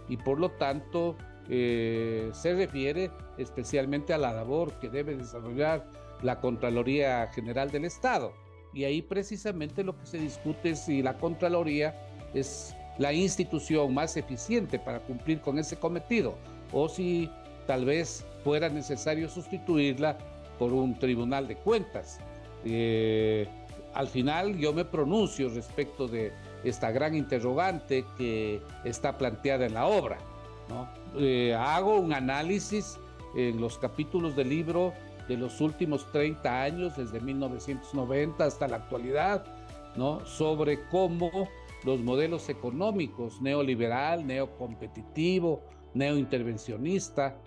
y 0.07 0.17
por 0.17 0.39
lo 0.39 0.49
tanto 0.51 1.15
eh, 1.49 2.29
se 2.33 2.55
refiere 2.55 3.11
especialmente 3.37 4.13
a 4.13 4.17
la 4.17 4.33
labor 4.33 4.73
que 4.79 4.89
debe 4.89 5.15
desarrollar 5.15 5.85
la 6.21 6.39
Contraloría 6.39 7.27
General 7.27 7.69
del 7.69 7.85
Estado. 7.85 8.33
Y 8.73 8.83
ahí 8.83 9.01
precisamente 9.01 9.83
lo 9.83 9.97
que 9.97 10.05
se 10.05 10.17
discute 10.17 10.71
es 10.71 10.85
si 10.85 11.01
la 11.01 11.17
Contraloría 11.17 11.95
es 12.33 12.75
la 12.97 13.13
institución 13.13 13.93
más 13.93 14.17
eficiente 14.17 14.79
para 14.79 14.99
cumplir 14.99 15.41
con 15.41 15.59
ese 15.59 15.77
cometido 15.77 16.35
o 16.71 16.87
si 16.87 17.29
tal 17.67 17.85
vez 17.85 18.25
fuera 18.43 18.69
necesario 18.69 19.29
sustituirla 19.29 20.17
por 20.57 20.71
un 20.73 20.97
tribunal 20.97 21.47
de 21.47 21.55
cuentas. 21.55 22.19
Eh, 22.63 23.47
al 23.95 24.07
final 24.07 24.57
yo 24.57 24.73
me 24.73 24.83
pronuncio 24.83 25.49
respecto 25.49 26.07
de 26.07 26.33
esta 26.63 26.91
gran 26.91 27.15
interrogante 27.15 28.05
que 28.17 28.61
está 28.83 29.17
planteada 29.17 29.65
en 29.65 29.73
la 29.73 29.85
obra. 29.85 30.17
Eh, 31.17 31.55
hago 31.57 31.97
un 31.97 32.11
análisis 32.11 32.99
en 33.35 33.61
los 33.61 33.77
capítulos 33.77 34.35
del 34.35 34.49
libro 34.49 34.93
de 35.29 35.37
los 35.37 35.61
últimos 35.61 36.11
30 36.11 36.61
años, 36.61 36.97
desde 36.97 37.21
1990 37.21 38.43
hasta 38.43 38.67
la 38.67 38.77
actualidad, 38.77 39.45
¿no? 39.95 40.25
sobre 40.25 40.87
cómo 40.89 41.47
los 41.85 42.01
modelos 42.01 42.49
económicos, 42.49 43.41
neoliberal, 43.41 44.27
neocompetitivo, 44.27 45.61
neointervencionista 45.93 47.37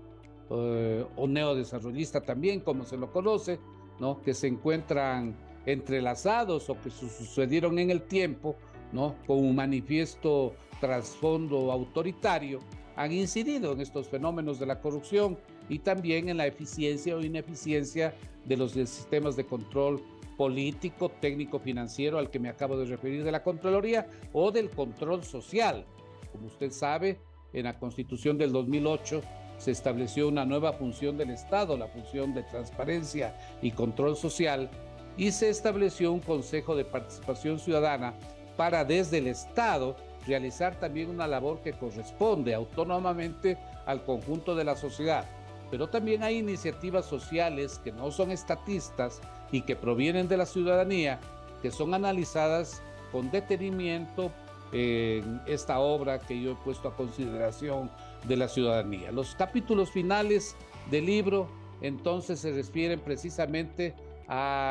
eh, 0.48 1.04
o 1.14 1.26
neodesarrollista 1.26 2.22
también, 2.22 2.60
como 2.60 2.84
se 2.84 2.96
lo 2.96 3.12
conoce, 3.12 3.60
¿no? 4.00 4.22
que 4.22 4.32
se 4.32 4.46
encuentran 4.46 5.36
entrelazados 5.66 6.70
o 6.70 6.80
que 6.80 6.90
sucedieron 6.90 7.78
en 7.78 7.90
el 7.90 8.02
tiempo, 8.02 8.56
¿no? 8.92 9.16
con 9.26 9.38
un 9.38 9.54
manifiesto 9.54 10.54
trasfondo 10.80 11.72
autoritario, 11.72 12.60
han 12.96 13.12
incidido 13.12 13.72
en 13.72 13.80
estos 13.80 14.08
fenómenos 14.08 14.58
de 14.58 14.66
la 14.66 14.80
corrupción 14.80 15.38
y 15.68 15.80
también 15.80 16.28
en 16.28 16.36
la 16.36 16.46
eficiencia 16.46 17.16
o 17.16 17.20
ineficiencia 17.20 18.14
de 18.44 18.56
los 18.56 18.72
sistemas 18.72 19.36
de 19.36 19.44
control 19.44 20.02
político, 20.36 21.08
técnico, 21.08 21.58
financiero 21.58 22.18
al 22.18 22.30
que 22.30 22.38
me 22.38 22.48
acabo 22.48 22.76
de 22.78 22.86
referir 22.86 23.24
de 23.24 23.32
la 23.32 23.42
Contraloría 23.42 24.08
o 24.32 24.50
del 24.50 24.70
control 24.70 25.24
social. 25.24 25.84
Como 26.32 26.46
usted 26.46 26.70
sabe, 26.70 27.20
en 27.52 27.64
la 27.64 27.78
Constitución 27.78 28.38
del 28.38 28.52
2008 28.52 29.22
se 29.58 29.72
estableció 29.72 30.28
una 30.28 30.44
nueva 30.44 30.72
función 30.72 31.18
del 31.18 31.30
Estado, 31.30 31.76
la 31.76 31.88
función 31.88 32.32
de 32.32 32.44
transparencia 32.44 33.36
y 33.60 33.72
control 33.72 34.16
social, 34.16 34.70
y 35.18 35.32
se 35.32 35.50
estableció 35.50 36.12
un 36.12 36.20
Consejo 36.20 36.76
de 36.76 36.84
Participación 36.84 37.58
Ciudadana 37.58 38.14
para 38.56 38.84
desde 38.84 39.18
el 39.18 39.26
Estado 39.26 39.96
realizar 40.26 40.78
también 40.78 41.10
una 41.10 41.26
labor 41.26 41.60
que 41.60 41.72
corresponde 41.72 42.54
autónomamente 42.54 43.58
al 43.84 44.04
conjunto 44.04 44.54
de 44.54 44.64
la 44.64 44.76
sociedad. 44.76 45.24
Pero 45.70 45.88
también 45.88 46.22
hay 46.22 46.38
iniciativas 46.38 47.04
sociales 47.04 47.80
que 47.82 47.92
no 47.92 48.10
son 48.12 48.30
estatistas 48.30 49.20
y 49.50 49.62
que 49.62 49.76
provienen 49.76 50.28
de 50.28 50.36
la 50.36 50.46
ciudadanía, 50.46 51.18
que 51.62 51.70
son 51.70 51.94
analizadas 51.94 52.80
con 53.10 53.30
detenimiento 53.30 54.30
en 54.72 55.40
esta 55.46 55.80
obra 55.80 56.20
que 56.20 56.40
yo 56.40 56.52
he 56.52 56.56
puesto 56.56 56.88
a 56.88 56.96
consideración 56.96 57.90
de 58.26 58.36
la 58.36 58.48
ciudadanía. 58.48 59.10
Los 59.10 59.34
capítulos 59.34 59.90
finales 59.90 60.54
del 60.90 61.06
libro 61.06 61.48
entonces 61.80 62.40
se 62.40 62.52
refieren 62.52 63.00
precisamente 63.00 63.94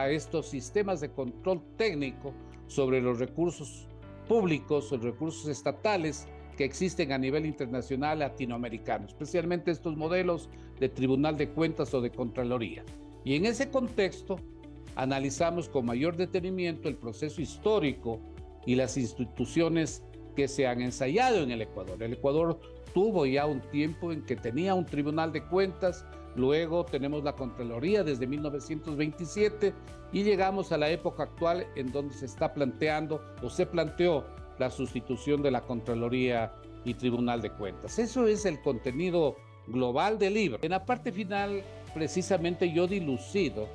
estos 0.09 0.47
sistemas 0.47 1.01
de 1.01 1.11
control 1.11 1.61
técnico 1.77 2.33
sobre 2.67 3.01
los 3.01 3.19
recursos 3.19 3.87
públicos, 4.27 4.91
los 4.91 5.01
recursos 5.01 5.47
estatales 5.47 6.27
que 6.57 6.65
existen 6.65 7.11
a 7.11 7.17
nivel 7.17 7.45
internacional 7.45 8.19
latinoamericano, 8.19 9.05
especialmente 9.05 9.71
estos 9.71 9.95
modelos 9.95 10.49
de 10.79 10.89
Tribunal 10.89 11.37
de 11.37 11.49
Cuentas 11.49 11.93
o 11.93 12.01
de 12.01 12.11
Contraloría. 12.11 12.83
Y 13.23 13.35
en 13.35 13.45
ese 13.45 13.69
contexto, 13.69 14.37
analizamos 14.95 15.69
con 15.69 15.85
mayor 15.85 16.17
detenimiento 16.17 16.89
el 16.89 16.95
proceso 16.95 17.41
histórico 17.41 18.19
y 18.65 18.75
las 18.75 18.97
instituciones 18.97 20.03
que 20.35 20.47
se 20.47 20.67
han 20.67 20.81
ensayado 20.81 21.43
en 21.43 21.51
el 21.51 21.61
Ecuador. 21.61 22.01
El 22.01 22.13
Ecuador 22.13 22.59
tuvo 22.93 23.25
ya 23.25 23.45
un 23.45 23.61
tiempo 23.61 24.11
en 24.11 24.23
que 24.23 24.35
tenía 24.35 24.73
un 24.73 24.85
tribunal 24.85 25.31
de 25.31 25.43
cuentas, 25.45 26.05
luego 26.37 26.85
tenemos 26.85 27.23
la 27.23 27.33
Contraloría 27.33 28.03
desde 28.03 28.27
1927 28.27 29.73
y 30.13 30.23
llegamos 30.23 30.71
a 30.71 30.77
la 30.77 30.89
época 30.89 31.23
actual 31.23 31.67
en 31.75 31.91
donde 31.91 32.13
se 32.13 32.25
está 32.25 32.53
planteando 32.53 33.21
o 33.43 33.49
se 33.49 33.65
planteó 33.65 34.23
la 34.59 34.69
sustitución 34.69 35.41
de 35.41 35.51
la 35.51 35.61
Contraloría 35.61 36.53
y 36.85 36.93
Tribunal 36.93 37.41
de 37.41 37.51
Cuentas. 37.51 37.99
Eso 37.99 38.27
es 38.27 38.45
el 38.45 38.61
contenido 38.61 39.35
global 39.67 40.17
del 40.17 40.35
libro. 40.35 40.59
En 40.61 40.71
la 40.71 40.85
parte 40.85 41.11
final, 41.11 41.63
precisamente 41.93 42.71
yo 42.71 42.87
dilucido 42.87 43.67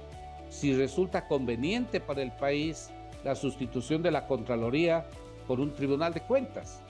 si 0.49 0.75
resulta 0.75 1.27
conveniente 1.27 2.01
para 2.01 2.23
el 2.23 2.33
país 2.33 2.91
la 3.25 3.35
sustitución 3.35 4.03
de 4.03 4.11
la 4.11 4.27
Contraloría 4.27 5.07
por 5.47 5.61
un 5.61 5.75
Tribunal 5.75 6.15
de 6.15 6.21
Cuentas. 6.23 6.81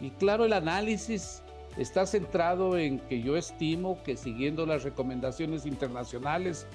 Y 0.00 0.10
claro, 0.10 0.44
el 0.44 0.52
análisis 0.52 1.42
está 1.76 2.06
centrado 2.06 2.76
en 2.76 2.98
que 2.98 3.22
yo 3.22 3.36
estimo 3.36 4.02
que 4.02 4.16
siguiendo 4.16 4.66
las 4.66 4.84
recomendaciones 4.84 5.66
internacionales 5.66 6.66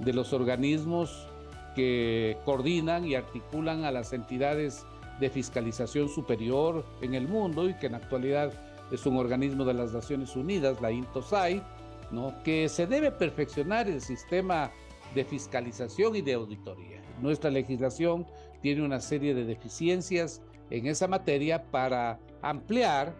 de 0.00 0.12
los 0.12 0.32
organismos 0.32 1.26
que 1.74 2.36
coordinan 2.44 3.06
y 3.06 3.14
articulan 3.14 3.84
a 3.84 3.90
las 3.90 4.12
entidades 4.12 4.84
de 5.20 5.30
fiscalización 5.30 6.08
superior 6.08 6.84
en 7.00 7.14
el 7.14 7.28
mundo 7.28 7.68
y 7.68 7.74
que 7.74 7.86
en 7.86 7.94
actualidad 7.94 8.52
es 8.90 9.06
un 9.06 9.16
organismo 9.16 9.64
de 9.64 9.74
las 9.74 9.92
Naciones 9.92 10.36
Unidas, 10.36 10.80
la 10.80 10.90
INTOSAI, 10.90 11.62
¿no? 12.10 12.34
que 12.42 12.68
se 12.68 12.86
debe 12.86 13.10
perfeccionar 13.10 13.88
el 13.88 14.00
sistema 14.00 14.70
de 15.14 15.24
fiscalización 15.24 16.16
y 16.16 16.22
de 16.22 16.34
auditoría. 16.34 17.00
Nuestra 17.20 17.50
legislación 17.50 18.26
tiene 18.60 18.82
una 18.82 19.00
serie 19.00 19.34
de 19.34 19.44
deficiencias 19.44 20.42
en 20.70 20.86
esa 20.86 21.08
materia 21.08 21.70
para 21.70 22.18
ampliar 22.42 23.14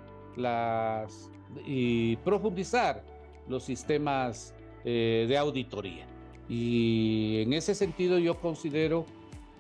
y 1.67 2.17
profundizar 2.17 3.03
los 3.49 3.65
sistemas 3.65 4.55
eh, 4.85 5.27
de 5.29 5.37
auditoría. 5.39 6.07
Y 6.49 7.43
en 7.43 7.53
ese 7.53 7.75
sentido 7.75 8.19
yo 8.19 8.41
considero 8.41 9.07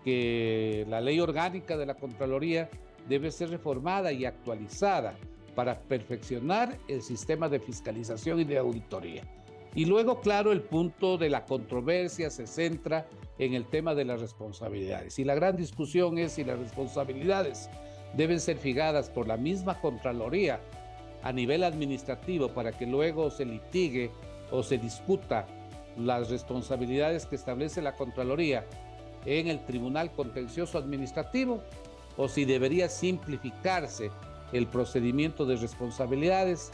que 0.04 0.84
la 0.88 1.00
ley 1.00 1.20
orgánica 1.20 1.76
de 1.76 1.86
la 1.86 1.94
Contraloría 1.94 2.68
debe 3.08 3.30
ser 3.30 3.50
reformada 3.50 4.12
y 4.12 4.24
actualizada 4.24 5.14
para 5.54 5.80
perfeccionar 5.80 6.78
el 6.88 7.02
sistema 7.02 7.48
de 7.48 7.60
fiscalización 7.60 8.40
y 8.40 8.44
de 8.44 8.58
auditoría. 8.58 9.22
Y 9.74 9.86
luego, 9.86 10.20
claro, 10.20 10.52
el 10.52 10.62
punto 10.62 11.16
de 11.16 11.30
la 11.30 11.44
controversia 11.44 12.30
se 12.30 12.46
centra 12.46 13.06
en 13.38 13.54
el 13.54 13.64
tema 13.66 13.94
de 13.94 14.04
las 14.04 14.20
responsabilidades. 14.20 15.18
Y 15.18 15.24
la 15.24 15.34
gran 15.34 15.56
discusión 15.56 16.18
es 16.18 16.32
si 16.32 16.44
las 16.44 16.58
responsabilidades 16.58 17.70
deben 18.14 18.40
ser 18.40 18.57
fijadas 18.57 19.11
por 19.11 19.26
la 19.26 19.37
misma 19.37 19.81
Contraloría 19.81 20.61
a 21.23 21.33
nivel 21.33 21.64
administrativo 21.64 22.49
para 22.49 22.73
que 22.73 22.87
luego 22.87 23.31
se 23.31 23.45
litigue 23.45 24.11
o 24.50 24.62
se 24.62 24.78
discuta 24.78 25.47
las 25.97 26.31
responsabilidades 26.31 27.26
que 27.26 27.37
establece 27.37 27.83
la 27.83 27.95
Contraloría 27.95 28.66
en 29.25 29.49
el 29.49 29.64
Tribunal 29.64 30.11
Contencioso 30.12 30.78
Administrativo 30.78 31.62
o 32.16 32.28
si 32.28 32.45
debería 32.45 32.88
simplificarse 32.88 34.11
el 34.52 34.66
procedimiento 34.66 35.47
de 35.47 35.57
responsabilidades 35.57 36.71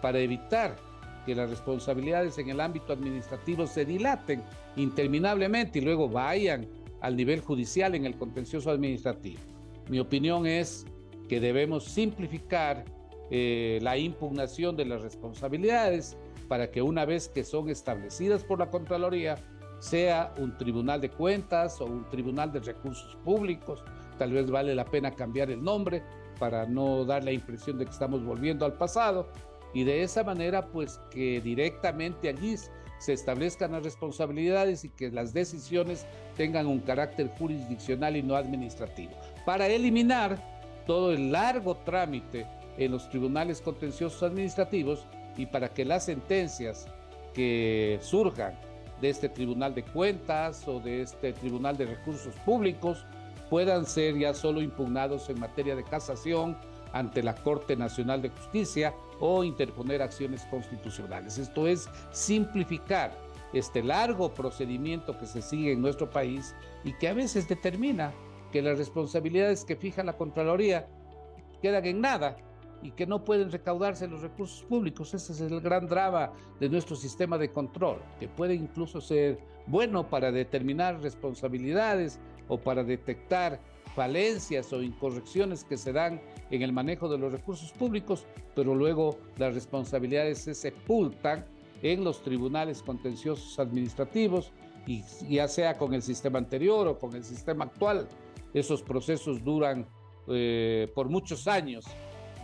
para 0.00 0.18
evitar 0.18 0.76
que 1.24 1.34
las 1.34 1.48
responsabilidades 1.48 2.36
en 2.38 2.50
el 2.50 2.60
ámbito 2.60 2.92
administrativo 2.92 3.66
se 3.66 3.84
dilaten 3.84 4.42
interminablemente 4.76 5.78
y 5.78 5.82
luego 5.82 6.08
vayan 6.08 6.66
al 7.00 7.16
nivel 7.16 7.40
judicial 7.40 7.94
en 7.94 8.06
el 8.06 8.16
contencioso 8.16 8.70
administrativo. 8.70 9.51
Mi 9.92 10.00
opinión 10.00 10.46
es 10.46 10.86
que 11.28 11.38
debemos 11.38 11.84
simplificar 11.84 12.86
eh, 13.30 13.78
la 13.82 13.98
impugnación 13.98 14.74
de 14.74 14.86
las 14.86 15.02
responsabilidades 15.02 16.16
para 16.48 16.70
que 16.70 16.80
una 16.80 17.04
vez 17.04 17.28
que 17.28 17.44
son 17.44 17.68
establecidas 17.68 18.42
por 18.42 18.58
la 18.58 18.70
Contraloría, 18.70 19.36
sea 19.80 20.32
un 20.38 20.56
tribunal 20.56 21.02
de 21.02 21.10
cuentas 21.10 21.78
o 21.82 21.84
un 21.84 22.08
tribunal 22.08 22.50
de 22.50 22.60
recursos 22.60 23.16
públicos, 23.16 23.84
tal 24.16 24.32
vez 24.32 24.50
vale 24.50 24.74
la 24.74 24.86
pena 24.86 25.10
cambiar 25.10 25.50
el 25.50 25.62
nombre 25.62 26.02
para 26.38 26.64
no 26.64 27.04
dar 27.04 27.22
la 27.22 27.32
impresión 27.32 27.76
de 27.76 27.84
que 27.84 27.90
estamos 27.90 28.24
volviendo 28.24 28.64
al 28.64 28.78
pasado 28.78 29.28
y 29.74 29.84
de 29.84 30.02
esa 30.02 30.24
manera 30.24 30.66
pues 30.68 31.00
que 31.10 31.40
directamente 31.40 32.28
allí 32.28 32.56
se 32.98 33.12
establezcan 33.12 33.72
las 33.72 33.82
responsabilidades 33.82 34.84
y 34.84 34.90
que 34.90 35.10
las 35.10 35.32
decisiones 35.32 36.06
tengan 36.36 36.66
un 36.66 36.80
carácter 36.80 37.28
jurisdiccional 37.38 38.16
y 38.16 38.22
no 38.22 38.36
administrativo, 38.36 39.12
para 39.44 39.66
eliminar 39.66 40.38
todo 40.86 41.12
el 41.12 41.32
largo 41.32 41.76
trámite 41.78 42.46
en 42.78 42.92
los 42.92 43.08
tribunales 43.10 43.60
contenciosos 43.60 44.22
administrativos 44.22 45.06
y 45.36 45.46
para 45.46 45.68
que 45.68 45.84
las 45.84 46.04
sentencias 46.04 46.86
que 47.34 47.98
surjan 48.02 48.58
de 49.00 49.10
este 49.10 49.28
Tribunal 49.28 49.74
de 49.74 49.82
Cuentas 49.82 50.66
o 50.68 50.78
de 50.78 51.02
este 51.02 51.32
Tribunal 51.32 51.76
de 51.76 51.86
Recursos 51.86 52.34
Públicos 52.44 53.04
puedan 53.50 53.84
ser 53.84 54.16
ya 54.16 54.32
solo 54.32 54.62
impugnados 54.62 55.28
en 55.28 55.40
materia 55.40 55.74
de 55.74 55.84
casación 55.84 56.56
ante 56.92 57.22
la 57.22 57.34
Corte 57.34 57.74
Nacional 57.74 58.22
de 58.22 58.28
Justicia 58.28 58.94
o 59.24 59.44
interponer 59.44 60.02
acciones 60.02 60.44
constitucionales. 60.50 61.38
Esto 61.38 61.68
es 61.68 61.88
simplificar 62.10 63.16
este 63.52 63.80
largo 63.80 64.34
procedimiento 64.34 65.16
que 65.16 65.26
se 65.26 65.40
sigue 65.40 65.72
en 65.72 65.80
nuestro 65.80 66.10
país 66.10 66.56
y 66.82 66.92
que 66.94 67.06
a 67.06 67.14
veces 67.14 67.48
determina 67.48 68.12
que 68.50 68.60
las 68.60 68.78
responsabilidades 68.78 69.64
que 69.64 69.76
fija 69.76 70.02
la 70.02 70.16
Contraloría 70.16 70.88
quedan 71.62 71.86
en 71.86 72.00
nada 72.00 72.36
y 72.82 72.90
que 72.90 73.06
no 73.06 73.24
pueden 73.24 73.52
recaudarse 73.52 74.08
los 74.08 74.22
recursos 74.22 74.64
públicos. 74.64 75.14
Ese 75.14 75.32
es 75.34 75.40
el 75.40 75.60
gran 75.60 75.86
drama 75.86 76.32
de 76.58 76.68
nuestro 76.68 76.96
sistema 76.96 77.38
de 77.38 77.52
control, 77.52 78.02
que 78.18 78.26
puede 78.26 78.54
incluso 78.54 79.00
ser 79.00 79.38
bueno 79.68 80.10
para 80.10 80.32
determinar 80.32 81.00
responsabilidades 81.00 82.18
o 82.48 82.58
para 82.58 82.82
detectar 82.82 83.60
falencias 83.94 84.72
o 84.72 84.82
incorrecciones 84.82 85.64
que 85.64 85.76
se 85.76 85.92
dan 85.92 86.20
en 86.50 86.62
el 86.62 86.72
manejo 86.72 87.08
de 87.08 87.18
los 87.18 87.32
recursos 87.32 87.72
públicos, 87.72 88.26
pero 88.54 88.74
luego 88.74 89.18
las 89.38 89.54
responsabilidades 89.54 90.38
se 90.38 90.54
sepultan 90.54 91.46
en 91.82 92.04
los 92.04 92.22
tribunales 92.22 92.82
contenciosos 92.82 93.58
administrativos 93.58 94.52
y 94.86 95.02
ya 95.28 95.48
sea 95.48 95.78
con 95.78 95.94
el 95.94 96.02
sistema 96.02 96.38
anterior 96.38 96.88
o 96.88 96.98
con 96.98 97.14
el 97.14 97.24
sistema 97.24 97.64
actual, 97.64 98.08
esos 98.54 98.82
procesos 98.82 99.42
duran 99.42 99.86
eh, 100.28 100.90
por 100.94 101.08
muchos 101.08 101.46
años 101.48 101.84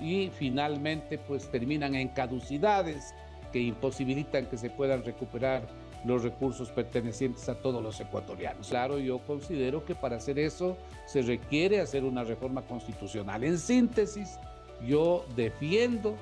y 0.01 0.31
finalmente 0.37 1.19
pues 1.19 1.51
terminan 1.51 1.95
en 1.95 2.09
caducidades 2.09 3.15
que 3.53 3.61
imposibilitan 3.61 4.47
que 4.47 4.57
se 4.57 4.71
puedan 4.71 5.05
recuperar 5.05 5.69
los 6.05 6.23
recursos 6.23 6.71
pertenecientes 6.71 7.49
a 7.49 7.57
todos 7.57 7.83
los 7.83 8.01
ecuatorianos. 8.01 8.69
Claro, 8.69 8.99
yo 8.99 9.19
considero 9.19 9.85
que 9.85 9.95
para 9.95 10.17
hacer 10.17 10.39
eso 10.39 10.77
se 11.07 11.23
requiere 11.23 11.81
hacer 11.81 12.05
una 12.05 12.25
reforma 12.25 12.63
constitucional. 12.63 13.45
En 13.45 13.59
síntesis, 13.59 14.39
yo 14.87 15.25
defiendo 15.35 16.17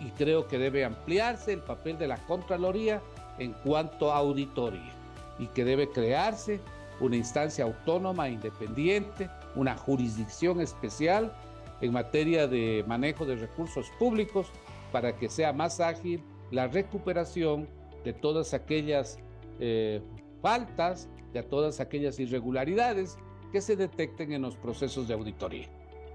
y 0.00 0.10
creo 0.10 0.48
que 0.48 0.58
debe 0.58 0.84
ampliarse 0.84 1.52
el 1.52 1.60
papel 1.60 1.98
de 1.98 2.08
la 2.08 2.16
Contraloría 2.26 3.00
en 3.38 3.52
cuanto 3.52 4.12
a 4.12 4.18
auditoría 4.18 4.92
y 5.38 5.46
que 5.48 5.64
debe 5.64 5.88
crearse 5.88 6.60
una 7.00 7.16
instancia 7.16 7.64
autónoma, 7.64 8.28
independiente, 8.28 9.30
una 9.54 9.76
jurisdicción 9.76 10.60
especial 10.60 11.32
en 11.80 11.92
materia 11.92 12.46
de 12.46 12.84
manejo 12.86 13.24
de 13.24 13.36
recursos 13.36 13.86
públicos 13.98 14.48
para 14.92 15.16
que 15.16 15.28
sea 15.28 15.52
más 15.52 15.80
ágil 15.80 16.22
la 16.50 16.68
recuperación 16.68 17.68
de 18.04 18.12
todas 18.12 18.54
aquellas 18.54 19.18
eh, 19.60 20.02
faltas, 20.40 21.08
de 21.32 21.42
todas 21.42 21.80
aquellas 21.80 22.18
irregularidades 22.18 23.16
que 23.52 23.60
se 23.60 23.76
detecten 23.76 24.32
en 24.32 24.42
los 24.42 24.56
procesos 24.56 25.08
de 25.08 25.14
auditoría. 25.14 25.68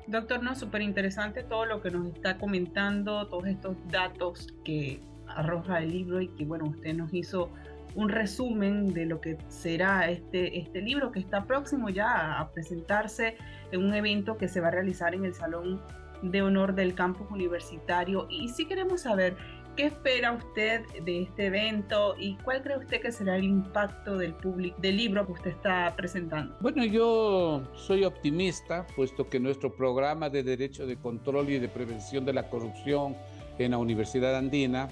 Doctor, 0.08 0.42
no, 0.42 0.56
súper 0.56 0.82
interesante 0.82 1.44
todo 1.44 1.66
lo 1.66 1.82
que 1.82 1.92
nos 1.92 2.08
está 2.08 2.38
comentando, 2.38 3.28
todos 3.28 3.46
estos 3.48 3.76
datos 3.90 4.48
que 4.64 5.02
arroja 5.28 5.80
el 5.80 5.92
libro 5.92 6.22
y 6.22 6.30
que, 6.30 6.46
bueno, 6.46 6.66
usted 6.66 6.94
nos 6.94 7.14
hizo 7.14 7.50
un 7.96 8.10
resumen 8.10 8.94
de 8.94 9.06
lo 9.06 9.20
que 9.20 9.38
será 9.50 10.10
este, 10.10 10.60
este 10.60 10.82
libro 10.82 11.12
que 11.12 11.20
está 11.20 11.46
próximo 11.46 11.90
ya 11.90 12.40
a 12.40 12.52
presentarse 12.52 13.36
en 13.72 13.84
un 13.84 13.94
evento 13.94 14.38
que 14.38 14.48
se 14.48 14.62
va 14.62 14.68
a 14.68 14.72
realizar 14.72 15.14
en 15.14 15.26
el 15.26 15.34
Salón 15.34 15.82
de 16.22 16.42
Honor 16.42 16.74
del 16.74 16.94
Campus 16.94 17.28
Universitario. 17.30 18.28
Y 18.30 18.50
si 18.50 18.66
queremos 18.66 19.02
saber 19.02 19.36
qué 19.78 19.86
espera 19.86 20.34
usted 20.34 20.82
de 21.04 21.22
este 21.22 21.46
evento 21.46 22.16
y 22.18 22.36
cuál 22.38 22.64
cree 22.64 22.78
usted 22.78 23.00
que 23.00 23.12
será 23.12 23.36
el 23.36 23.44
impacto 23.44 24.18
del 24.18 24.34
público 24.34 24.76
del 24.82 24.98
libro 24.98 25.26
que 25.28 25.34
usted 25.34 25.52
está 25.52 25.94
presentando. 25.96 26.56
Bueno, 26.60 26.84
yo 26.84 27.62
soy 27.76 28.04
optimista, 28.04 28.88
puesto 28.96 29.30
que 29.30 29.40
nuestro 29.40 29.72
programa 29.72 30.32
de 30.32 30.42
Derecho 30.42 30.88
de 30.88 30.98
Control 30.98 31.50
y 31.52 31.60
de 31.60 31.70
Prevención 31.70 32.26
de 32.26 32.34
la 32.34 32.50
Corrupción 32.50 33.16
en 33.60 33.72
la 33.72 33.78
Universidad 33.78 34.36
Andina 34.36 34.90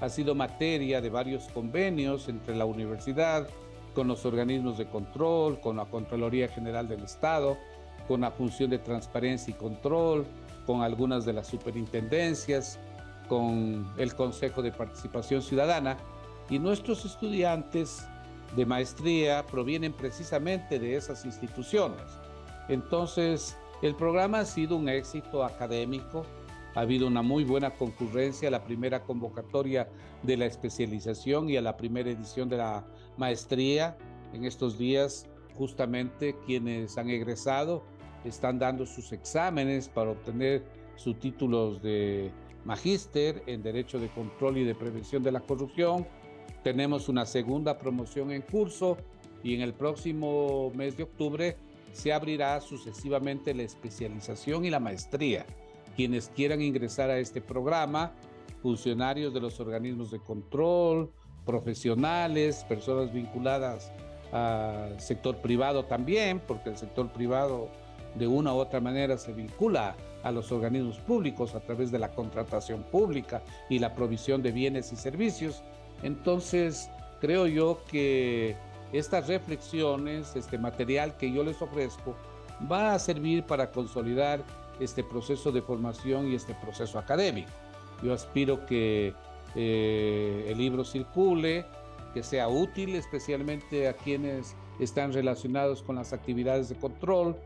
ha 0.00 0.08
sido 0.10 0.34
materia 0.34 1.00
de 1.00 1.08
varios 1.08 1.48
convenios 1.48 2.28
entre 2.28 2.54
la 2.54 2.66
universidad, 2.66 3.48
con 3.94 4.06
los 4.06 4.26
organismos 4.26 4.76
de 4.76 4.86
control, 4.86 5.58
con 5.60 5.78
la 5.78 5.86
Contraloría 5.86 6.48
General 6.48 6.86
del 6.86 7.04
Estado, 7.04 7.56
con 8.06 8.20
la 8.20 8.30
función 8.30 8.68
de 8.68 8.78
transparencia 8.78 9.52
y 9.52 9.54
control, 9.54 10.26
con 10.66 10.82
algunas 10.82 11.24
de 11.24 11.32
las 11.32 11.46
superintendencias, 11.46 12.78
con 13.28 13.86
el 13.96 14.14
Consejo 14.14 14.62
de 14.62 14.72
Participación 14.72 15.42
Ciudadana 15.42 15.96
y 16.48 16.58
nuestros 16.58 17.04
estudiantes 17.04 18.06
de 18.54 18.66
maestría 18.66 19.44
provienen 19.46 19.92
precisamente 19.92 20.78
de 20.78 20.96
esas 20.96 21.24
instituciones. 21.24 22.02
Entonces, 22.68 23.56
el 23.82 23.94
programa 23.94 24.40
ha 24.40 24.44
sido 24.44 24.76
un 24.76 24.88
éxito 24.88 25.44
académico, 25.44 26.24
ha 26.74 26.80
habido 26.80 27.06
una 27.06 27.22
muy 27.22 27.44
buena 27.44 27.70
concurrencia 27.70 28.48
a 28.48 28.50
la 28.50 28.64
primera 28.64 29.02
convocatoria 29.02 29.88
de 30.22 30.36
la 30.36 30.46
especialización 30.46 31.48
y 31.50 31.56
a 31.56 31.62
la 31.62 31.76
primera 31.76 32.10
edición 32.10 32.48
de 32.48 32.58
la 32.58 32.84
maestría. 33.16 33.96
En 34.32 34.44
estos 34.44 34.78
días, 34.78 35.26
justamente 35.54 36.36
quienes 36.46 36.98
han 36.98 37.10
egresado 37.10 37.82
están 38.24 38.58
dando 38.58 38.86
sus 38.86 39.12
exámenes 39.12 39.88
para 39.88 40.10
obtener 40.10 40.64
sus 40.96 41.18
títulos 41.18 41.82
de 41.82 42.32
magíster 42.66 43.44
en 43.46 43.62
Derecho 43.62 44.00
de 44.00 44.08
Control 44.08 44.58
y 44.58 44.64
de 44.64 44.74
Prevención 44.74 45.22
de 45.22 45.30
la 45.30 45.40
Corrupción. 45.40 46.06
Tenemos 46.64 47.08
una 47.08 47.24
segunda 47.24 47.78
promoción 47.78 48.32
en 48.32 48.42
curso 48.42 48.98
y 49.44 49.54
en 49.54 49.60
el 49.60 49.72
próximo 49.72 50.72
mes 50.74 50.96
de 50.96 51.04
octubre 51.04 51.56
se 51.92 52.12
abrirá 52.12 52.60
sucesivamente 52.60 53.54
la 53.54 53.62
especialización 53.62 54.64
y 54.64 54.70
la 54.70 54.80
maestría. 54.80 55.46
Quienes 55.94 56.28
quieran 56.34 56.60
ingresar 56.60 57.08
a 57.08 57.18
este 57.18 57.40
programa, 57.40 58.12
funcionarios 58.60 59.32
de 59.32 59.40
los 59.40 59.60
organismos 59.60 60.10
de 60.10 60.18
control, 60.18 61.12
profesionales, 61.46 62.64
personas 62.68 63.12
vinculadas 63.12 63.92
al 64.32 65.00
sector 65.00 65.36
privado 65.36 65.84
también, 65.84 66.40
porque 66.40 66.70
el 66.70 66.76
sector 66.76 67.12
privado 67.12 67.70
de 68.18 68.26
una 68.26 68.54
u 68.54 68.58
otra 68.58 68.80
manera 68.80 69.18
se 69.18 69.32
vincula 69.32 69.94
a 70.22 70.32
los 70.32 70.50
organismos 70.50 70.98
públicos 70.98 71.54
a 71.54 71.60
través 71.60 71.90
de 71.90 71.98
la 71.98 72.10
contratación 72.10 72.82
pública 72.82 73.42
y 73.68 73.78
la 73.78 73.94
provisión 73.94 74.42
de 74.42 74.52
bienes 74.52 74.92
y 74.92 74.96
servicios. 74.96 75.62
Entonces, 76.02 76.90
creo 77.20 77.46
yo 77.46 77.80
que 77.88 78.56
estas 78.92 79.28
reflexiones, 79.28 80.34
este 80.36 80.58
material 80.58 81.16
que 81.16 81.32
yo 81.32 81.44
les 81.44 81.60
ofrezco, 81.62 82.14
va 82.70 82.94
a 82.94 82.98
servir 82.98 83.44
para 83.44 83.70
consolidar 83.70 84.42
este 84.80 85.02
proceso 85.02 85.52
de 85.52 85.62
formación 85.62 86.30
y 86.30 86.34
este 86.34 86.54
proceso 86.54 86.98
académico. 86.98 87.50
Yo 88.02 88.12
aspiro 88.12 88.66
que 88.66 89.14
eh, 89.54 90.46
el 90.48 90.58
libro 90.58 90.84
circule, 90.84 91.64
que 92.12 92.22
sea 92.22 92.48
útil 92.48 92.94
especialmente 92.94 93.88
a 93.88 93.94
quienes 93.94 94.54
están 94.80 95.12
relacionados 95.12 95.82
con 95.82 95.96
las 95.96 96.12
actividades 96.12 96.68
de 96.68 96.76
control, 96.76 97.36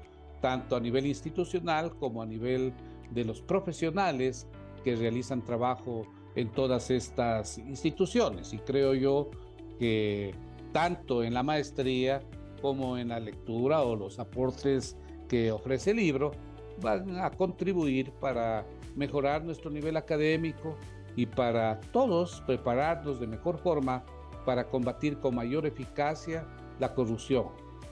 tanto 0.41 0.77
a 0.77 0.81
nivel 0.81 1.07
institucional 1.07 1.95
como 1.97 2.23
a 2.23 2.27
nivel 2.27 2.73
de 3.11 3.25
los 3.25 3.41
profesionales 3.41 4.47
que 4.85 4.97
realizan 4.97 5.45
trabajo 5.45 6.07
en 6.35 6.51
todas 6.51 6.91
estas 6.91 7.59
instituciones. 7.59 8.53
Y 8.55 8.59
creo 8.59 8.95
yo 8.95 9.31
que 9.79 10.35
tanto 10.73 11.23
en 11.25 11.35
la 11.35 11.43
maestría 11.43 12.23
como 12.63 12.99
en 12.99 13.09
la 13.09 13.21
lectura 13.21 13.83
o 13.83 13.97
los 13.97 14.19
aportes 14.19 14.97
que 15.29 15.51
ofrece 15.51 15.91
el 15.91 15.97
libro 15.97 16.33
van 16.81 17.19
a 17.19 17.31
contribuir 17.31 18.13
para 18.13 18.67
mejorar 18.97 19.45
nuestro 19.45 19.71
nivel 19.71 19.97
académico 19.97 20.77
y 21.17 21.27
para 21.27 21.81
todos 21.93 22.43
prepararnos 22.47 23.21
de 23.21 23.27
mejor 23.27 23.59
forma 23.59 24.05
para 24.45 24.69
combatir 24.69 25.19
con 25.19 25.35
mayor 25.35 25.67
eficacia 25.67 26.47
la 26.79 26.95
corrupción. 26.95 27.49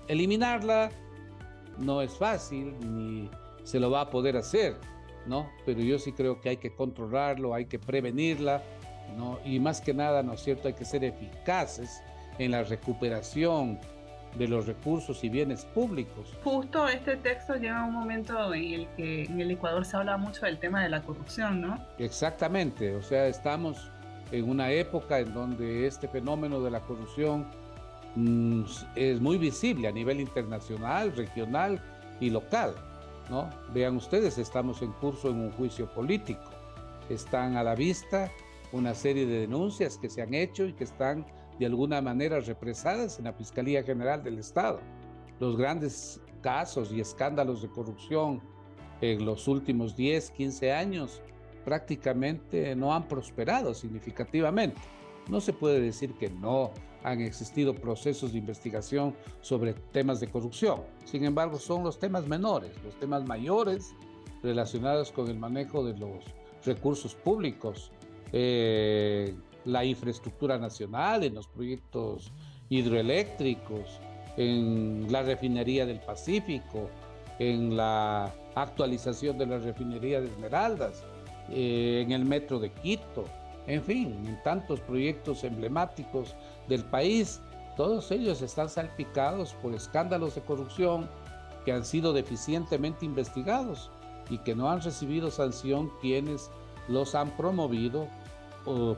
Eliminarla 0.08 0.90
no 1.78 2.02
es 2.02 2.16
fácil 2.16 2.74
ni 2.80 3.30
se 3.64 3.78
lo 3.78 3.90
va 3.90 4.02
a 4.02 4.10
poder 4.10 4.36
hacer, 4.36 4.76
¿no? 5.26 5.50
Pero 5.66 5.80
yo 5.80 5.98
sí 5.98 6.12
creo 6.12 6.40
que 6.40 6.50
hay 6.50 6.56
que 6.56 6.74
controlarlo, 6.74 7.54
hay 7.54 7.66
que 7.66 7.78
prevenirla, 7.78 8.62
¿no? 9.16 9.38
Y 9.44 9.60
más 9.60 9.80
que 9.80 9.94
nada, 9.94 10.22
¿no 10.22 10.34
es 10.34 10.42
cierto?, 10.42 10.68
hay 10.68 10.74
que 10.74 10.84
ser 10.84 11.04
eficaces 11.04 12.02
en 12.38 12.52
la 12.52 12.62
recuperación 12.62 13.78
de 14.36 14.46
los 14.46 14.66
recursos 14.66 15.24
y 15.24 15.28
bienes 15.28 15.64
públicos. 15.64 16.34
Justo 16.44 16.86
este 16.86 17.16
texto 17.16 17.54
llega 17.54 17.80
a 17.80 17.84
un 17.84 17.94
momento 17.94 18.52
en 18.52 18.74
el 18.74 18.88
que 18.96 19.24
en 19.24 19.40
el 19.40 19.50
Ecuador 19.50 19.84
se 19.84 19.96
habla 19.96 20.16
mucho 20.16 20.44
del 20.44 20.58
tema 20.58 20.82
de 20.82 20.90
la 20.90 21.02
corrupción, 21.02 21.60
¿no? 21.60 21.78
Exactamente, 21.98 22.94
o 22.94 23.02
sea, 23.02 23.26
estamos 23.26 23.90
en 24.30 24.48
una 24.48 24.70
época 24.70 25.18
en 25.18 25.32
donde 25.32 25.86
este 25.86 26.08
fenómeno 26.08 26.60
de 26.60 26.70
la 26.70 26.80
corrupción 26.80 27.46
es 28.96 29.20
muy 29.20 29.38
visible 29.38 29.88
a 29.88 29.92
nivel 29.92 30.20
internacional, 30.20 31.14
regional 31.14 31.80
y 32.20 32.30
local, 32.30 32.74
¿no? 33.30 33.48
Vean 33.72 33.96
ustedes, 33.96 34.38
estamos 34.38 34.82
en 34.82 34.92
curso 34.92 35.30
en 35.30 35.40
un 35.40 35.52
juicio 35.52 35.86
político, 35.92 36.50
están 37.08 37.56
a 37.56 37.62
la 37.62 37.74
vista 37.74 38.30
una 38.72 38.94
serie 38.94 39.26
de 39.26 39.40
denuncias 39.40 39.96
que 39.98 40.10
se 40.10 40.22
han 40.22 40.34
hecho 40.34 40.66
y 40.66 40.72
que 40.72 40.84
están 40.84 41.26
de 41.58 41.66
alguna 41.66 42.00
manera 42.00 42.40
represadas 42.40 43.18
en 43.18 43.24
la 43.24 43.32
Fiscalía 43.32 43.82
General 43.82 44.22
del 44.22 44.38
Estado. 44.38 44.80
Los 45.40 45.56
grandes 45.56 46.20
casos 46.42 46.92
y 46.92 47.00
escándalos 47.00 47.62
de 47.62 47.68
corrupción 47.68 48.42
en 49.00 49.24
los 49.24 49.48
últimos 49.48 49.96
10, 49.96 50.30
15 50.30 50.72
años 50.72 51.22
prácticamente 51.64 52.74
no 52.74 52.94
han 52.94 53.06
prosperado 53.06 53.74
significativamente. 53.74 54.80
No 55.28 55.40
se 55.40 55.52
puede 55.52 55.80
decir 55.80 56.14
que 56.14 56.30
no 56.30 56.72
han 57.04 57.20
existido 57.20 57.74
procesos 57.74 58.32
de 58.32 58.38
investigación 58.38 59.14
sobre 59.40 59.74
temas 59.92 60.20
de 60.20 60.28
corrupción. 60.28 60.80
Sin 61.04 61.24
embargo, 61.24 61.58
son 61.58 61.84
los 61.84 61.98
temas 61.98 62.26
menores, 62.26 62.72
los 62.84 62.94
temas 62.98 63.26
mayores 63.26 63.94
relacionados 64.42 65.12
con 65.12 65.28
el 65.28 65.38
manejo 65.38 65.84
de 65.84 65.96
los 65.98 66.24
recursos 66.64 67.14
públicos, 67.14 67.90
eh, 68.32 69.34
la 69.64 69.84
infraestructura 69.84 70.58
nacional, 70.58 71.24
en 71.24 71.34
los 71.34 71.46
proyectos 71.46 72.32
hidroeléctricos, 72.68 74.00
en 74.36 75.10
la 75.10 75.22
refinería 75.22 75.86
del 75.86 76.00
Pacífico, 76.00 76.88
en 77.38 77.76
la 77.76 78.32
actualización 78.54 79.38
de 79.38 79.46
la 79.46 79.58
refinería 79.58 80.20
de 80.20 80.28
Esmeraldas, 80.28 81.04
eh, 81.50 82.02
en 82.04 82.12
el 82.12 82.24
metro 82.24 82.58
de 82.58 82.70
Quito, 82.70 83.24
en 83.68 83.82
fin, 83.82 84.24
en 84.26 84.42
tantos 84.42 84.80
proyectos 84.80 85.44
emblemáticos 85.44 86.34
del 86.68 86.84
país, 86.84 87.40
todos 87.76 88.10
ellos 88.10 88.42
están 88.42 88.68
salpicados 88.68 89.52
por 89.62 89.74
escándalos 89.74 90.34
de 90.34 90.40
corrupción 90.40 91.08
que 91.64 91.72
han 91.72 91.84
sido 91.84 92.12
deficientemente 92.12 93.04
investigados 93.04 93.90
y 94.30 94.38
que 94.38 94.54
no 94.54 94.70
han 94.70 94.80
recibido 94.80 95.30
sanción 95.30 95.90
quienes 96.00 96.50
los 96.88 97.14
han 97.14 97.30
promovido 97.36 98.08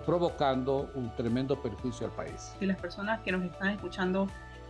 provocando 0.06 0.90
un 0.94 1.14
tremendo 1.14 1.61
perjuicio 1.61 2.06
al 2.06 2.12
país. 2.12 2.54
Si 2.59 2.66
las 2.66 2.80
personas 2.80 3.20
que 3.20 3.33
nos 3.33 3.44
están 3.44 3.70
escuchando 3.70 4.26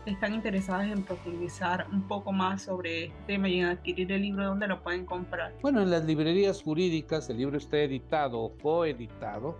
están 0.06 0.34
interesadas 0.34 0.90
en 0.90 1.02
profundizar 1.02 1.86
un 1.92 2.06
poco 2.08 2.32
más 2.32 2.62
sobre 2.62 3.04
este 3.04 3.22
tema 3.26 3.48
y 3.48 3.60
en 3.60 3.66
adquirir 3.66 4.10
el 4.12 4.22
libro, 4.22 4.46
¿dónde 4.46 4.66
lo 4.66 4.82
pueden 4.82 5.04
comprar? 5.06 5.54
Bueno, 5.62 5.82
en 5.82 5.90
las 5.90 6.04
librerías 6.04 6.62
jurídicas, 6.62 7.30
el 7.30 7.38
libro 7.38 7.58
está 7.58 7.78
editado 7.78 8.40
o 8.40 8.56
coeditado 8.58 9.56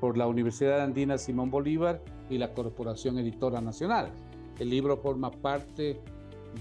por 0.00 0.16
la 0.16 0.26
Universidad 0.26 0.80
Andina 0.80 1.18
Simón 1.18 1.50
Bolívar 1.50 2.02
y 2.30 2.38
la 2.38 2.52
Corporación 2.52 3.18
Editora 3.18 3.60
Nacional. 3.60 4.10
El 4.58 4.70
libro 4.70 4.96
forma 4.96 5.30
parte 5.30 6.00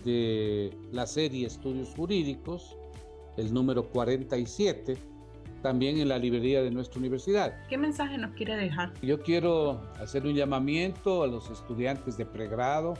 de 0.03 0.75
la 0.91 1.05
serie 1.07 1.47
Estudios 1.47 1.93
Jurídicos, 1.95 2.77
el 3.37 3.53
número 3.53 3.89
47, 3.89 4.97
también 5.61 5.97
en 5.97 6.09
la 6.09 6.19
librería 6.19 6.61
de 6.61 6.69
nuestra 6.71 6.99
universidad. 6.99 7.55
¿Qué 7.67 7.77
mensaje 7.77 8.17
nos 8.17 8.35
quiere 8.35 8.55
dejar? 8.55 8.93
Yo 9.01 9.21
quiero 9.21 9.81
hacer 9.99 10.25
un 10.25 10.35
llamamiento 10.35 11.23
a 11.23 11.27
los 11.27 11.49
estudiantes 11.49 12.17
de 12.17 12.25
pregrado. 12.25 12.93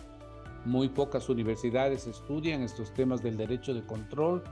Muy 0.65 0.89
pocas 0.89 1.30
universidades 1.30 2.08
estudian 2.08 2.63
estos 2.63 2.91
temas 2.93 3.21
del 3.21 3.38
derecho 3.38 3.74
de 3.74 3.86
control 3.86 4.43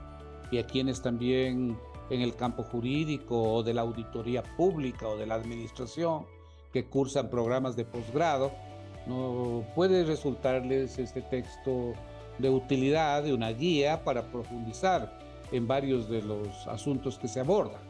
y 0.52 0.58
a 0.58 0.66
quienes 0.66 1.02
también 1.02 1.76
en 2.10 2.20
el 2.20 2.34
campo 2.36 2.62
jurídico 2.62 3.40
o 3.40 3.62
de 3.62 3.74
la 3.74 3.82
auditoría 3.82 4.42
pública 4.56 5.08
o 5.08 5.16
de 5.16 5.26
la 5.26 5.34
administración 5.34 6.26
que 6.72 6.86
cursan 6.86 7.30
programas 7.30 7.76
de 7.76 7.84
posgrado, 7.84 8.52
no 9.06 9.64
puede 9.74 10.04
resultarles 10.04 10.98
este 10.98 11.22
texto 11.22 11.92
de 12.38 12.50
utilidad, 12.50 13.22
de 13.22 13.32
una 13.32 13.50
guía 13.50 14.02
para 14.02 14.30
profundizar 14.30 15.18
en 15.52 15.66
varios 15.66 16.08
de 16.08 16.22
los 16.22 16.66
asuntos 16.66 17.18
que 17.18 17.28
se 17.28 17.40
abordan. 17.40 17.80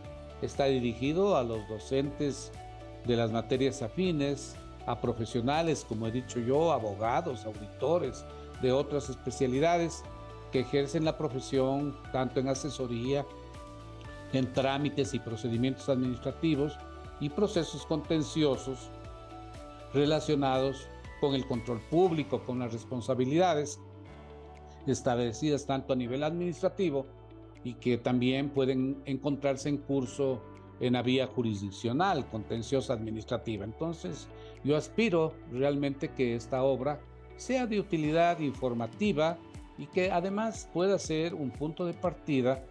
Está 0.43 0.67
dirigido 0.67 1.37
a 1.37 1.45
los 1.45 1.67
docentes 1.69 2.53
de 3.07 3.17
las 3.17 3.31
materias 3.31 3.81
afines, 3.83 4.57
a 4.87 5.01
profesionales, 5.01 5.85
como 5.89 6.07
he 6.07 6.11
dicho 6.11 6.41
yo, 6.41 6.73
abogados, 6.73 7.47
auditores 7.47 8.25
de 8.61 8.73
otras 8.73 9.09
especialidades 9.09 10.03
que 10.53 10.61
ejercen 10.61 11.05
la 11.05 11.17
profesión 11.17 11.97
tanto 12.13 12.41
en 12.41 12.49
asesoría, 12.49 13.25
en 14.39 14.53
trámites 14.53 15.15
y 15.15 15.19
procedimientos 15.19 15.89
administrativos 15.89 16.77
y 17.21 17.29
procesos 17.29 17.87
contenciosos 17.87 18.91
relacionados 19.93 20.89
con 21.21 21.35
el 21.35 21.47
control 21.47 21.81
público, 21.91 22.45
con 22.45 22.59
las 22.59 22.73
responsabilidades 22.73 23.81
establecidas 24.87 25.67
tanto 25.67 25.93
a 25.93 25.97
nivel 25.97 26.23
administrativo 26.23 27.07
y 27.63 27.75
que 27.75 27.97
también 27.97 28.51
pueden 28.51 29.03
encontrarse 29.07 29.69
en 29.69 29.79
curso 29.79 30.43
en 30.81 30.95
la 30.95 31.03
vía 31.03 31.27
jurisdiccional, 31.27 32.27
contenciosa 32.27 32.93
administrativa. 32.93 33.65
Entonces, 33.65 34.29
yo 34.65 34.77
aspiro 34.77 35.33
realmente 35.51 36.11
que 36.11 36.35
esta 36.35 36.63
obra 36.63 37.01
sea 37.37 37.67
de 37.67 37.81
utilidad 37.81 38.41
informativa 38.41 39.39
y 39.79 39.87
que 39.87 40.11
además 40.11 40.69
pueda 40.73 40.99
ser 40.99 41.35
un 41.35 41.51
punto 41.51 41.87
de 41.87 41.95
partida 41.95 42.65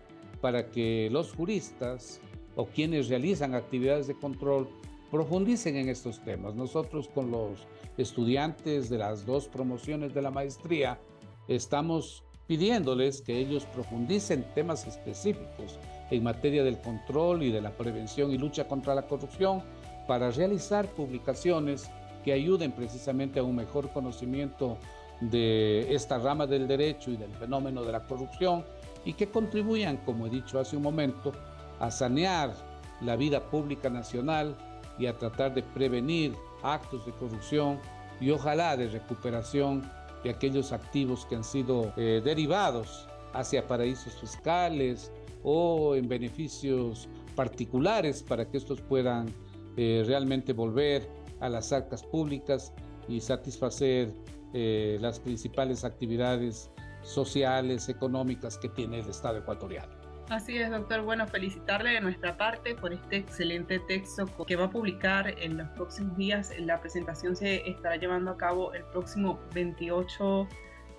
para 0.44 0.70
que 0.72 1.08
los 1.10 1.32
juristas 1.32 2.20
o 2.58 2.66
quienes 2.66 3.08
realizan 3.08 3.56
actividades 3.56 4.08
de 4.08 4.14
control 4.14 4.68
profundicen 5.10 5.78
en 5.78 5.88
estos 5.88 6.20
temas. 6.20 6.54
Nosotros 6.54 7.08
con 7.08 7.32
los 7.32 7.66
estudiantes 7.98 8.90
de 8.90 8.98
las 8.98 9.26
dos 9.26 9.48
promociones 9.48 10.14
de 10.14 10.22
la 10.22 10.32
maestría 10.32 11.00
estamos 11.48 12.26
pidiéndoles 12.46 13.22
que 13.22 13.40
ellos 13.40 13.66
profundicen 13.68 14.46
temas 14.54 14.86
específicos 14.86 15.80
en 16.12 16.24
materia 16.24 16.66
del 16.66 16.82
control 16.82 17.44
y 17.44 17.50
de 17.50 17.62
la 17.62 17.72
prevención 17.78 18.30
y 18.34 18.38
lucha 18.38 18.68
contra 18.68 18.94
la 18.94 19.08
corrupción 19.08 19.64
para 20.10 20.30
realizar 20.30 20.90
publicaciones 20.90 21.90
que 22.26 22.34
ayuden 22.34 22.74
precisamente 22.74 23.40
a 23.40 23.44
un 23.44 23.56
mejor 23.56 23.94
conocimiento 23.94 24.78
de 25.22 25.96
esta 25.96 26.18
rama 26.18 26.48
del 26.48 26.68
derecho 26.68 27.12
y 27.12 27.16
del 27.16 27.32
fenómeno 27.32 27.82
de 27.86 27.94
la 27.94 28.06
corrupción 28.06 28.66
y 29.06 29.14
que 29.14 29.30
contribuyan, 29.30 29.98
como 29.98 30.28
he 30.28 30.30
dicho 30.30 30.60
hace 30.60 30.78
un 30.78 30.84
momento, 30.84 31.32
a 31.80 31.92
sanear 31.92 32.54
la 33.02 33.16
vida 33.16 33.50
pública 33.50 33.90
nacional 33.90 34.56
y 34.98 35.08
a 35.08 35.18
tratar 35.18 35.54
de 35.54 35.64
prevenir 35.64 36.34
actos 36.62 37.06
de 37.06 37.12
corrupción 37.14 37.80
y 38.22 38.30
ojalá 38.30 38.78
de 38.78 38.88
recuperación 38.88 39.90
de 40.24 40.30
aquellos 40.30 40.72
activos 40.72 41.26
que 41.26 41.36
han 41.36 41.44
sido 41.44 41.94
eh, 41.98 42.22
derivados 42.24 43.08
hacia 43.34 43.68
paraísos 43.68 44.14
fiscales 44.14 45.12
o 45.44 45.96
en 45.96 46.08
beneficios 46.08 47.10
particulares 47.36 48.24
para 48.24 48.50
que 48.50 48.58
estos 48.58 48.80
puedan 48.82 49.28
eh, 49.76 50.04
realmente 50.06 50.54
volver 50.54 51.10
a 51.40 51.50
las 51.50 51.74
arcas 51.74 52.04
públicas 52.04 52.74
y 53.10 53.20
satisfacer 53.20 54.14
eh, 54.54 54.98
las 55.02 55.20
principales 55.20 55.84
actividades 55.84 56.70
sociales, 57.04 57.90
económicas 57.90 58.58
que 58.58 58.70
tiene 58.70 59.00
el 59.00 59.10
Estado 59.10 59.38
ecuatoriano. 59.38 59.92
Así 60.30 60.58
es, 60.58 60.72
doctor. 60.72 61.02
Bueno, 61.02 61.28
felicitarle 61.28 61.92
de 61.92 62.02
nuestra 62.02 62.38
parte 62.38 62.76
por 62.76 62.94
este 62.94 63.18
excelente 63.18 63.80
texto 63.80 64.26
que 64.48 64.56
va 64.56 64.66
a 64.66 64.70
publicar 64.70 65.36
en 65.38 65.58
los 65.58 65.68
próximos 65.70 66.18
días. 66.18 66.52
La 66.60 66.80
presentación 66.80 67.36
se 67.36 67.70
estará 67.70 67.98
llevando 67.98 68.32
a 68.32 68.38
cabo 68.38 68.74
el 68.74 68.84
próximo 68.86 69.40
28 69.54 70.48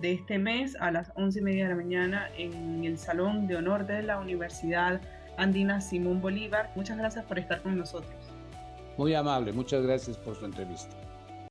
de 0.00 0.12
este 0.12 0.38
mes 0.38 0.76
a 0.80 0.90
las 0.90 1.10
11 1.16 1.38
y 1.38 1.42
media 1.42 1.64
de 1.64 1.70
la 1.70 1.76
mañana 1.76 2.28
en 2.36 2.84
el 2.84 2.98
Salón 2.98 3.46
de 3.46 3.56
Honor 3.56 3.86
de 3.86 4.02
la 4.02 4.18
Universidad 4.18 5.00
Andina 5.38 5.80
Simón 5.80 6.20
Bolívar. 6.20 6.70
Muchas 6.76 6.98
gracias 6.98 7.24
por 7.24 7.38
estar 7.38 7.62
con 7.62 7.76
nosotros. 7.76 8.14
Muy 8.96 9.14
amable, 9.14 9.52
muchas 9.52 9.82
gracias 9.82 10.16
por 10.16 10.36
su 10.36 10.44
entrevista. 10.44 11.03